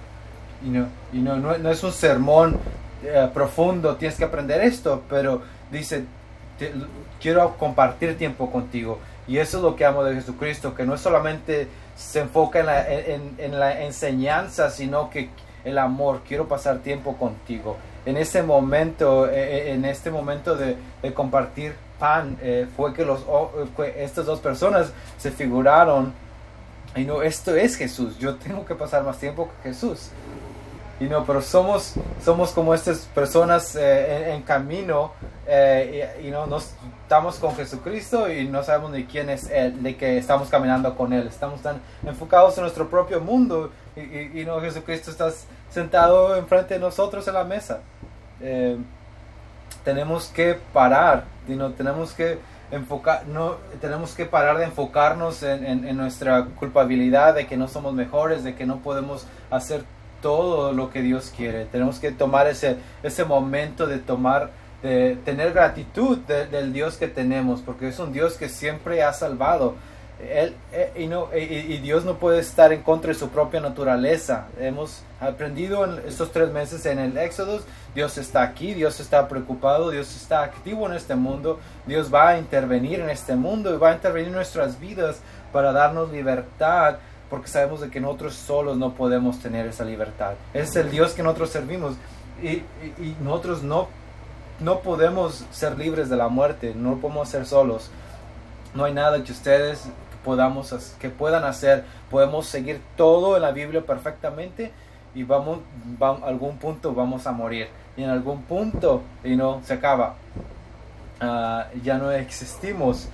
Y 0.64 0.68
no, 0.68 0.86
y 1.12 1.18
no, 1.18 1.36
no, 1.36 1.70
es 1.70 1.82
un 1.82 1.92
sermón 1.92 2.58
eh, 3.02 3.28
profundo, 3.32 3.96
tienes 3.96 4.16
que 4.16 4.24
aprender 4.24 4.60
esto, 4.60 5.02
pero 5.08 5.42
dice, 5.70 6.04
quiero 7.20 7.56
compartir 7.56 8.16
tiempo 8.16 8.50
contigo. 8.50 8.98
Y 9.26 9.38
eso 9.38 9.58
es 9.58 9.62
lo 9.62 9.76
que 9.76 9.84
amo 9.84 10.04
de 10.04 10.14
Jesucristo, 10.14 10.74
que 10.74 10.84
no 10.84 10.96
solamente 10.98 11.68
se 11.96 12.20
enfoca 12.20 12.60
en 12.60 12.66
la, 12.66 12.86
en 12.88 13.58
la 13.58 13.82
enseñanza, 13.82 14.70
sino 14.70 15.10
que 15.10 15.30
el 15.64 15.78
amor, 15.78 16.22
quiero 16.26 16.48
pasar 16.48 16.78
tiempo 16.78 17.16
contigo. 17.16 17.76
En 18.04 18.16
ese 18.16 18.42
momento, 18.42 19.28
eh, 19.28 19.72
en 19.72 19.84
este 19.84 20.10
momento 20.10 20.56
de, 20.56 20.76
de 21.02 21.14
compartir 21.14 21.74
pan, 21.98 22.36
eh, 22.42 22.66
fue 22.76 22.92
que 22.92 23.04
los, 23.04 23.20
fue 23.76 24.02
estas 24.02 24.26
dos 24.26 24.40
personas 24.40 24.92
se 25.18 25.30
figuraron, 25.30 26.12
y 26.96 27.04
no, 27.04 27.22
esto 27.22 27.54
es 27.54 27.76
Jesús, 27.76 28.18
yo 28.18 28.34
tengo 28.34 28.64
que 28.64 28.74
pasar 28.74 29.04
más 29.04 29.18
tiempo 29.18 29.46
con 29.46 29.56
Jesús. 29.62 30.10
Y 31.00 31.04
no, 31.04 31.24
pero 31.24 31.40
somos, 31.40 31.94
somos 32.24 32.50
como 32.50 32.74
estas 32.74 32.98
personas 33.14 33.74
eh, 33.76 34.26
en, 34.26 34.34
en, 34.34 34.42
camino 34.42 35.12
eh, 35.46 36.16
y, 36.22 36.26
y, 36.28 36.30
no 36.30 36.46
nos 36.46 36.74
estamos 37.02 37.36
con 37.36 37.56
Jesucristo 37.56 38.30
y 38.30 38.46
no 38.46 38.62
sabemos 38.62 38.92
ni 38.92 39.04
quién 39.04 39.28
es 39.28 39.50
Él, 39.50 39.82
de 39.82 39.96
que 39.96 40.18
estamos 40.18 40.48
caminando 40.48 40.94
con 40.94 41.12
Él. 41.12 41.26
Estamos 41.26 41.60
tan 41.60 41.80
enfocados 42.06 42.56
en 42.58 42.62
nuestro 42.62 42.88
propio 42.88 43.20
mundo 43.20 43.70
y, 43.96 44.00
y, 44.00 44.40
y 44.40 44.44
no, 44.44 44.60
Jesucristo 44.60 45.10
está 45.10 45.30
sentado 45.72 46.36
enfrente 46.36 46.74
de 46.74 46.80
nosotros 46.80 47.26
en 47.28 47.34
la 47.34 47.44
mesa. 47.44 47.80
Eh, 48.40 48.76
tenemos 49.84 50.26
que 50.28 50.58
parar, 50.72 51.24
no, 51.48 51.70
tenemos 51.72 52.12
que 52.12 52.38
enfocar, 52.70 53.26
no, 53.26 53.56
tenemos 53.80 54.14
que 54.14 54.26
parar 54.26 54.58
de 54.58 54.64
enfocarnos 54.64 55.42
en, 55.42 55.64
en, 55.64 55.96
nuestra 55.96 56.44
culpabilidad 56.44 57.34
de 57.34 57.46
que 57.46 57.56
no 57.56 57.68
somos 57.68 57.94
mejores, 57.94 58.44
de 58.44 58.54
que 58.54 58.64
no 58.64 58.78
podemos 58.78 59.26
hacer 59.50 59.84
todo 60.20 60.72
lo 60.72 60.90
que 60.90 61.02
Dios 61.02 61.32
quiere. 61.36 61.64
Tenemos 61.66 61.98
que 61.98 62.12
tomar 62.12 62.46
ese, 62.46 62.76
ese 63.02 63.24
momento 63.24 63.86
de 63.86 63.98
tomar, 63.98 64.50
de 64.82 65.18
tener 65.24 65.52
gratitud 65.52 66.18
de, 66.18 66.46
del 66.46 66.72
Dios 66.72 66.96
que 66.96 67.08
tenemos, 67.08 67.60
porque 67.60 67.88
es 67.88 67.98
un 67.98 68.12
Dios 68.12 68.34
que 68.36 68.48
siempre 68.48 69.02
ha 69.02 69.12
salvado. 69.12 69.74
Él, 70.22 70.54
eh, 70.72 70.92
y, 70.96 71.06
no, 71.06 71.28
y, 71.34 71.78
Dios 71.78 72.04
no 72.04 72.18
puede 72.18 72.38
estar 72.38 72.72
en 72.72 72.82
contra 72.82 73.08
de 73.12 73.18
su 73.18 73.30
propia 73.30 73.60
naturaleza. 73.60 74.46
Hemos 74.58 75.02
aprendido 75.20 75.84
en 75.84 76.00
estos 76.06 76.30
tres 76.30 76.52
meses 76.52 76.86
en 76.86 76.98
el 76.98 77.18
Éxodo, 77.18 77.60
Dios 77.94 78.18
está 78.18 78.42
aquí, 78.42 78.74
Dios 78.74 79.00
está 79.00 79.28
preocupado, 79.28 79.90
Dios 79.90 80.14
está 80.14 80.42
activo 80.42 80.86
en 80.86 80.94
este 80.94 81.16
mundo, 81.16 81.58
Dios 81.86 82.12
va 82.12 82.30
a 82.30 82.38
intervenir 82.38 83.00
en 83.00 83.10
este 83.10 83.34
mundo 83.34 83.74
y 83.74 83.78
va 83.78 83.90
a 83.90 83.94
intervenir 83.94 84.28
en 84.28 84.34
nuestras 84.34 84.78
vidas 84.78 85.20
para 85.52 85.72
darnos 85.72 86.10
libertad 86.12 86.96
porque 87.32 87.48
sabemos 87.48 87.80
de 87.80 87.88
que 87.88 87.98
nosotros 87.98 88.34
solos 88.34 88.76
no 88.76 88.92
podemos 88.92 89.38
tener 89.38 89.66
esa 89.66 89.86
libertad. 89.86 90.34
Es 90.52 90.76
el 90.76 90.90
Dios 90.90 91.14
que 91.14 91.22
nosotros 91.22 91.48
servimos 91.48 91.94
y, 92.42 92.56
y, 93.02 93.16
nosotros 93.22 93.62
no, 93.62 93.88
no 94.60 94.80
podemos 94.80 95.46
ser 95.50 95.78
libres 95.78 96.10
de 96.10 96.16
la 96.16 96.28
muerte, 96.28 96.74
no 96.76 96.98
podemos 96.98 97.30
ser 97.30 97.46
solos. 97.46 97.90
No 98.74 98.84
hay 98.84 98.92
nada 98.92 99.24
que 99.24 99.32
ustedes 99.32 99.84
podamos, 100.24 100.94
que 101.00 101.10
puedan 101.10 101.44
hacer. 101.44 101.84
Podemos 102.10 102.46
seguir 102.46 102.80
todo 102.96 103.36
en 103.36 103.42
la 103.42 103.52
Biblia 103.52 103.82
perfectamente 103.82 104.72
y 105.14 105.24
vamos, 105.24 105.58
a 106.00 106.10
algún 106.26 106.56
punto 106.58 106.94
vamos 106.94 107.26
a 107.26 107.32
morir. 107.32 107.68
Y 107.96 108.02
en 108.02 108.10
algún 108.10 108.42
punto, 108.42 109.02
y 109.22 109.36
no, 109.36 109.60
se 109.64 109.74
acaba. 109.74 110.14
Uh, 111.20 111.78
ya 111.82 111.98
no 111.98 112.10
existimos 112.10 113.08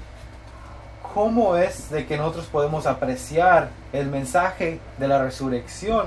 cómo 1.14 1.56
es 1.56 1.90
de 1.90 2.06
que 2.06 2.16
nosotros 2.16 2.46
podemos 2.46 2.86
apreciar 2.86 3.68
el 3.92 4.06
mensaje 4.06 4.80
de 4.98 5.08
la 5.08 5.22
resurrección 5.22 6.06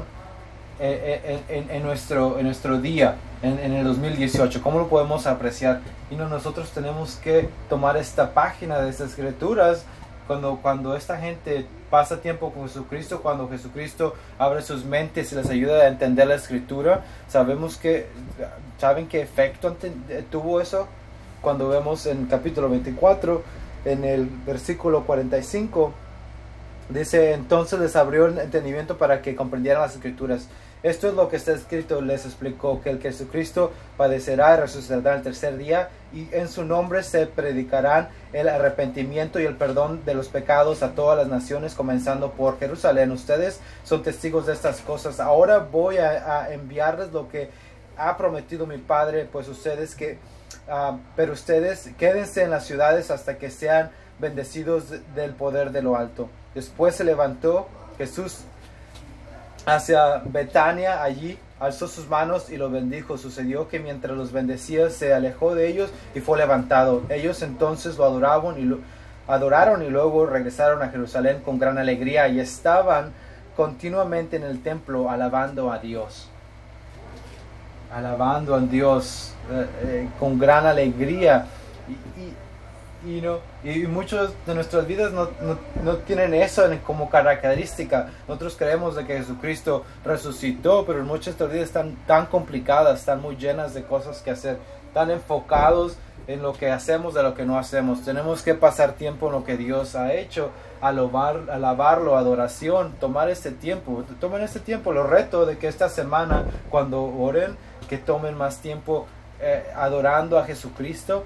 en, 0.80 1.42
en, 1.48 1.70
en 1.70 1.84
nuestro, 1.84 2.40
en 2.40 2.46
nuestro 2.46 2.80
día, 2.80 3.16
en, 3.42 3.60
en, 3.60 3.74
el 3.74 3.84
2018. 3.84 4.62
¿Cómo 4.64 4.80
lo 4.80 4.88
podemos 4.88 5.28
apreciar? 5.28 5.82
Y 6.10 6.16
no, 6.16 6.28
nosotros 6.28 6.72
tenemos 6.72 7.16
que 7.16 7.50
tomar 7.70 7.98
esta 7.98 8.34
página 8.34 8.80
de 8.80 8.90
estas 8.90 9.12
escrituras 9.12 9.86
cuando, 10.32 10.60
cuando 10.62 10.96
esta 10.96 11.18
gente 11.18 11.66
pasa 11.90 12.22
tiempo 12.22 12.54
con 12.54 12.66
Jesucristo, 12.66 13.22
cuando 13.22 13.50
Jesucristo 13.50 14.16
abre 14.40 14.62
sus 14.62 14.86
mentes 14.86 15.30
y 15.34 15.36
les 15.36 15.50
ayuda 15.50 15.82
a 15.82 15.88
entender 15.90 16.26
la 16.26 16.36
escritura, 16.36 17.04
sabemos 17.28 17.76
que, 17.76 18.08
¿saben 18.78 19.10
qué 19.10 19.20
efecto 19.20 19.76
tuvo 20.30 20.62
eso? 20.62 20.88
Cuando 21.42 21.68
vemos 21.68 22.06
en 22.06 22.28
capítulo 22.28 22.70
24, 22.70 23.44
en 23.84 24.06
el 24.06 24.26
versículo 24.46 25.04
45, 25.04 25.92
dice, 26.88 27.34
entonces 27.34 27.78
les 27.78 27.98
abrió 27.98 28.28
el 28.28 28.40
entendimiento 28.40 28.98
para 28.98 29.22
que 29.22 29.36
comprendieran 29.36 29.82
las 29.82 29.96
escrituras. 29.96 30.48
Esto 30.84 31.10
es 31.10 31.14
lo 31.14 31.30
que 31.30 31.36
está 31.36 31.52
escrito, 31.54 32.02
les 32.02 32.26
explicó 32.26 32.82
que 32.82 32.90
el 32.90 33.00
Jesucristo 33.00 33.72
padecerá 33.98 34.56
y 34.56 34.62
resucitará 34.62 35.16
el 35.16 35.22
tercer 35.22 35.58
día 35.58 35.90
y 36.12 36.28
en 36.32 36.48
su 36.48 36.66
nombre 36.66 37.04
se 37.04 37.28
predicarán 37.28 38.10
el 38.34 38.50
arrepentimiento 38.50 39.40
y 39.40 39.46
el 39.46 39.58
perdón 39.58 40.04
de 40.06 40.16
los 40.16 40.28
pecados 40.28 40.82
a 40.82 40.96
todas 40.96 41.18
las 41.18 41.28
naciones, 41.28 41.76
comenzando 41.76 42.32
por 42.32 42.58
Jerusalén. 42.58 43.12
Ustedes 43.12 43.60
son 43.84 44.02
testigos 44.02 44.48
de 44.48 44.54
estas 44.54 44.82
cosas. 44.82 45.20
Ahora 45.20 45.60
voy 45.60 45.98
a, 45.98 46.52
enviarles 46.52 47.12
lo 47.12 47.30
que 47.30 47.50
ha 47.98 48.18
prometido 48.18 48.66
mi 48.66 48.80
Padre, 48.80 49.30
pues 49.32 49.48
ustedes 49.48 49.94
que 49.96 50.18
Uh, 50.68 50.98
pero 51.16 51.34
ustedes 51.34 51.90
quédense 51.98 52.44
en 52.44 52.50
las 52.50 52.66
ciudades 52.66 53.10
hasta 53.10 53.38
que 53.38 53.50
sean 53.50 53.90
bendecidos 54.20 54.86
del 55.16 55.34
poder 55.34 55.72
de 55.72 55.82
lo 55.82 55.96
alto. 55.96 56.30
Después 56.54 56.96
se 56.96 57.04
levantó 57.04 57.68
Jesús 57.98 58.42
hacia 59.66 60.18
Betania, 60.26 61.04
allí 61.04 61.38
alzó 61.60 61.88
sus 61.88 62.08
manos 62.10 62.50
y 62.50 62.58
los 62.58 62.72
bendijo. 62.72 63.18
Sucedió 63.18 63.68
que 63.68 63.80
mientras 63.80 64.18
los 64.18 64.32
bendecía 64.32 64.90
se 64.90 65.14
alejó 65.14 65.56
de 65.56 65.68
ellos 65.68 65.92
y 66.16 66.20
fue 66.20 66.38
levantado. 66.38 67.04
Ellos 67.10 67.42
entonces 67.42 67.98
lo 67.98 68.06
adoraban 68.06 68.60
y 68.60 68.64
lo 68.64 68.80
adoraron 69.28 69.84
y 69.84 69.90
luego 69.90 70.26
regresaron 70.26 70.82
a 70.82 70.90
Jerusalén 70.90 71.42
con 71.46 71.60
gran 71.60 71.78
alegría 71.78 72.28
y 72.28 72.40
estaban 72.40 73.12
continuamente 73.56 74.38
en 74.38 74.44
el 74.44 74.62
templo 74.64 75.10
alabando 75.10 75.72
a 75.72 75.80
Dios. 75.80 76.28
Alabando 77.94 78.56
a 78.56 78.60
Dios 78.60 79.34
eh, 79.52 79.66
eh, 79.84 80.10
con 80.20 80.40
gran 80.40 80.66
alegría. 80.66 81.46
Y, 81.88 82.22
y, 82.22 82.34
y, 83.06 83.22
no, 83.22 83.40
y 83.64 83.88
muchos 83.88 84.34
de 84.46 84.54
nuestras 84.54 84.86
vidas 84.86 85.12
no, 85.12 85.30
no, 85.42 85.58
no, 85.84 85.98
tienen 85.98 86.34
eso 86.34 86.64
como 86.86 87.10
característica. 87.10 88.10
Nosotros 88.28 88.56
creemos 88.58 88.96
de 88.96 89.06
que 89.06 89.18
Jesucristo 89.18 89.84
resucitó, 90.06 90.86
pero 90.86 91.04
muchas 91.04 91.26
de 91.26 91.32
nuestras 91.32 91.52
vidas 91.52 91.68
están 91.68 91.96
tan 92.06 92.28
complicadas, 92.28 93.00
están 93.00 93.22
muy 93.22 93.36
llenas 93.38 93.74
de 93.74 93.84
cosas 93.84 94.22
que 94.22 94.32
hacer, 94.32 94.58
tan 94.94 95.10
enfocados 95.10 95.98
en 96.28 96.42
lo 96.42 96.54
que 96.54 96.70
hacemos 96.70 97.14
de 97.14 97.24
lo 97.24 97.34
que 97.34 97.46
no 97.46 97.58
hacemos. 97.58 98.04
Tenemos 98.04 98.44
que 98.44 98.54
pasar 98.54 98.94
tiempo 98.94 99.28
en 99.28 99.34
lo 99.34 99.44
que 99.44 99.58
Dios 99.58 99.96
ha 99.96 100.14
hecho, 100.14 100.52
alabar, 100.80 101.50
alabarlo, 101.52 102.18
adoración, 102.18 102.94
tomar 103.00 103.30
este 103.30 103.52
tiempo. 103.52 104.04
Tomen 104.20 104.42
este 104.42 104.60
tiempo, 104.60 104.94
lo 104.94 105.04
reto 105.04 105.46
de 105.46 105.58
que 105.58 105.68
esta 105.68 105.90
semana 105.90 106.46
cuando 106.70 107.04
oren, 107.04 107.58
que 107.90 107.98
tomen 107.98 108.38
más 108.38 108.58
tiempo 108.58 109.08
eh, 109.40 109.64
adorando 109.76 110.38
a 110.38 110.46
Jesucristo, 110.46 111.24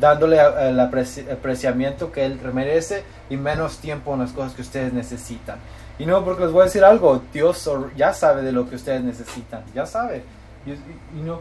dándole 0.00 0.38
el 0.40 0.80
apreciamiento 0.80 2.12
que 2.12 2.24
Él 2.24 2.40
merece 2.52 3.04
y 3.30 3.36
menos 3.36 3.78
tiempo 3.78 4.14
en 4.14 4.20
las 4.20 4.32
cosas 4.32 4.54
que 4.54 4.62
ustedes 4.62 4.92
necesitan. 4.92 5.58
Y 5.98 6.06
no, 6.06 6.24
porque 6.24 6.44
les 6.44 6.52
voy 6.52 6.62
a 6.62 6.64
decir 6.64 6.84
algo, 6.84 7.22
Dios 7.32 7.70
ya 7.96 8.12
sabe 8.12 8.42
de 8.42 8.52
lo 8.52 8.68
que 8.68 8.76
ustedes 8.76 9.02
necesitan, 9.02 9.62
ya 9.74 9.86
sabe. 9.86 10.24
Y, 10.66 10.70
y, 10.70 11.20
y 11.20 11.22
no, 11.22 11.40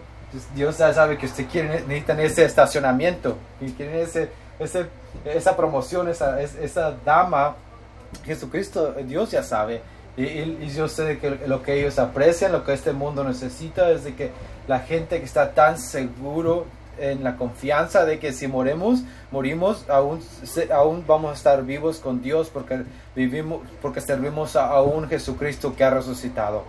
Dios 0.55 0.77
ya 0.77 0.93
sabe 0.93 1.17
que 1.17 1.25
ustedes 1.25 1.49
quieren, 1.49 1.71
necesitan 1.87 2.19
ese 2.19 2.45
estacionamiento, 2.45 3.37
y 3.59 3.71
quieren 3.71 4.01
ese, 4.01 4.29
esa 5.25 5.57
promoción, 5.57 6.07
esa, 6.09 6.41
esa 6.41 6.93
dama. 7.05 7.55
Jesucristo, 8.25 8.93
Dios 9.05 9.31
ya 9.31 9.43
sabe. 9.43 9.81
Y, 10.17 10.23
y, 10.23 10.69
yo 10.75 10.89
sé 10.89 11.17
que 11.19 11.39
lo 11.47 11.63
que 11.63 11.79
ellos 11.79 11.97
aprecian, 11.97 12.51
lo 12.51 12.65
que 12.65 12.73
este 12.73 12.91
mundo 12.91 13.23
necesita, 13.23 13.89
es 13.91 14.03
de 14.03 14.15
que 14.15 14.31
la 14.67 14.79
gente 14.79 15.19
que 15.19 15.25
está 15.25 15.51
tan 15.53 15.79
seguro 15.79 16.65
en 17.01 17.23
la 17.23 17.35
confianza 17.35 18.05
de 18.05 18.19
que 18.19 18.31
si 18.31 18.47
moremos, 18.47 19.03
morimos, 19.31 19.89
aún, 19.89 20.21
aún 20.73 21.03
vamos 21.07 21.31
a 21.31 21.33
estar 21.33 21.63
vivos 21.63 21.97
con 21.99 22.21
Dios 22.21 22.49
porque 22.49 22.83
vivimos, 23.15 23.61
porque 23.81 24.01
servimos 24.01 24.55
a, 24.55 24.81
un 24.81 25.07
Jesucristo 25.09 25.75
que 25.75 25.83
ha 25.83 25.89
resucitado. 25.89 26.63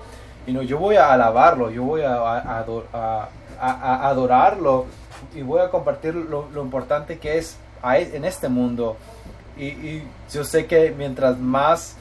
Y 0.46 0.52
no, 0.52 0.62
yo 0.62 0.78
voy 0.78 0.96
a 0.96 1.12
alabarlo, 1.12 1.70
yo 1.70 1.84
voy 1.84 2.02
a, 2.02 2.14
a, 2.14 2.64
a, 3.60 4.08
adorarlo 4.08 4.86
y 5.34 5.42
voy 5.42 5.60
a 5.60 5.70
compartir 5.70 6.14
lo, 6.14 6.48
lo 6.50 6.62
importante 6.62 7.18
que 7.18 7.38
es 7.38 7.56
en 7.84 8.24
este 8.24 8.48
mundo 8.48 8.96
y 9.56 10.02
yo 10.32 10.44
sé 10.44 10.66
que 10.66 10.94
mientras 10.96 11.38
más 11.38 11.96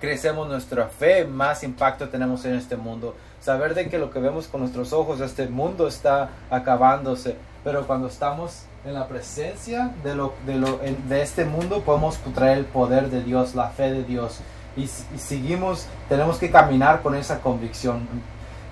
crecemos 0.00 0.48
nuestra 0.48 0.86
fe, 0.86 1.24
más 1.24 1.62
impacto 1.62 2.08
tenemos 2.08 2.44
en 2.44 2.54
este 2.54 2.76
mundo. 2.76 3.14
Saber 3.40 3.74
de 3.74 3.88
que 3.88 3.98
lo 3.98 4.10
que 4.10 4.20
vemos 4.20 4.48
con 4.48 4.60
nuestros 4.60 4.92
ojos, 4.92 5.20
este 5.20 5.48
mundo 5.48 5.88
está 5.88 6.30
acabándose, 6.50 7.36
pero 7.64 7.86
cuando 7.86 8.08
estamos 8.08 8.64
en 8.84 8.94
la 8.94 9.08
presencia 9.08 9.92
de, 10.04 10.14
lo, 10.14 10.34
de, 10.46 10.56
lo, 10.56 10.78
de 10.78 11.22
este 11.22 11.44
mundo, 11.44 11.82
podemos 11.82 12.18
traer 12.34 12.58
el 12.58 12.64
poder 12.66 13.10
de 13.10 13.22
Dios, 13.22 13.54
la 13.54 13.68
fe 13.68 13.90
de 13.90 14.04
Dios. 14.04 14.40
Y, 14.76 14.82
y 14.82 15.18
seguimos, 15.18 15.86
tenemos 16.08 16.38
que 16.38 16.50
caminar 16.50 17.02
con 17.02 17.14
esa 17.14 17.40
convicción. 17.40 18.06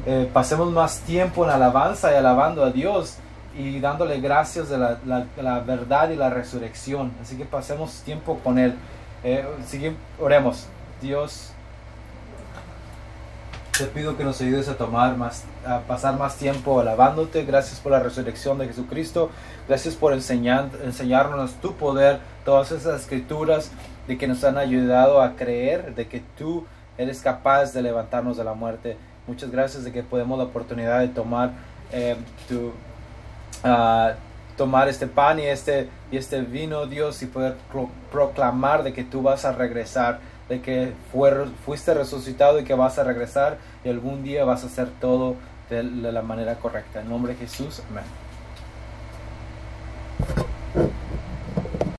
Eh, 0.06 0.28
pasemos 0.32 0.70
más 0.70 1.00
tiempo 1.00 1.44
en 1.44 1.50
alabanza 1.50 2.12
y 2.12 2.16
alabando 2.16 2.64
a 2.64 2.70
Dios 2.70 3.16
y 3.56 3.80
dándole 3.80 4.20
gracias 4.20 4.68
de 4.68 4.78
la, 4.78 4.98
la, 5.04 5.60
verdad 5.60 6.10
y 6.10 6.16
la 6.16 6.30
resurrección. 6.30 7.12
Así 7.20 7.36
que 7.36 7.44
pasemos 7.44 8.02
tiempo 8.02 8.38
con 8.44 8.58
Él. 8.58 8.74
Eh, 9.24 9.44
seguimos, 9.66 9.98
oremos. 10.20 10.66
Dios, 11.00 11.52
te 13.78 13.84
pido 13.84 14.16
que 14.16 14.24
nos 14.24 14.40
ayudes 14.40 14.68
a 14.68 14.76
tomar 14.76 15.16
más, 15.16 15.44
a 15.64 15.78
pasar 15.80 16.18
más 16.18 16.36
tiempo 16.36 16.80
alabándote. 16.80 17.44
Gracias 17.44 17.78
por 17.78 17.92
la 17.92 18.00
resurrección 18.00 18.58
de 18.58 18.66
Jesucristo. 18.66 19.30
Gracias 19.68 19.94
por 19.94 20.12
enseñar, 20.12 20.68
enseñarnos 20.82 21.52
tu 21.60 21.74
poder, 21.74 22.18
todas 22.44 22.72
esas 22.72 23.00
escrituras 23.00 23.70
de 24.08 24.18
que 24.18 24.26
nos 24.26 24.42
han 24.42 24.58
ayudado 24.58 25.22
a 25.22 25.36
creer 25.36 25.94
de 25.94 26.08
que 26.08 26.22
tú 26.36 26.66
eres 26.96 27.20
capaz 27.20 27.72
de 27.72 27.82
levantarnos 27.82 28.36
de 28.36 28.42
la 28.42 28.54
muerte. 28.54 28.96
Muchas 29.28 29.52
gracias 29.52 29.84
de 29.84 29.92
que 29.92 30.02
podemos 30.02 30.36
la 30.38 30.44
oportunidad 30.44 30.98
de 30.98 31.08
tomar 31.08 31.52
eh, 31.92 32.16
tu, 32.48 32.72
uh, 33.64 34.12
tomar 34.56 34.88
este 34.88 35.06
pan 35.06 35.38
y 35.38 35.44
este, 35.44 35.88
y 36.10 36.16
este 36.16 36.40
vino, 36.40 36.86
Dios, 36.86 37.22
y 37.22 37.26
poder 37.26 37.54
pro 37.70 37.88
proclamar 38.10 38.82
de 38.82 38.92
que 38.92 39.04
tú 39.04 39.22
vas 39.22 39.44
a 39.44 39.52
regresar 39.52 40.18
de 40.48 40.60
que 40.60 40.92
fuiste 41.64 41.94
resucitado 41.94 42.58
y 42.58 42.64
que 42.64 42.74
vas 42.74 42.98
a 42.98 43.04
regresar 43.04 43.58
y 43.84 43.88
algún 43.88 44.22
día 44.22 44.44
vas 44.44 44.64
a 44.64 44.66
hacer 44.66 44.88
todo 45.00 45.36
de 45.68 45.82
la 45.82 46.22
manera 46.22 46.54
correcta. 46.56 47.00
En 47.00 47.08
nombre 47.10 47.34
de 47.34 47.40
Jesús, 47.40 47.82
amén. 47.90 48.27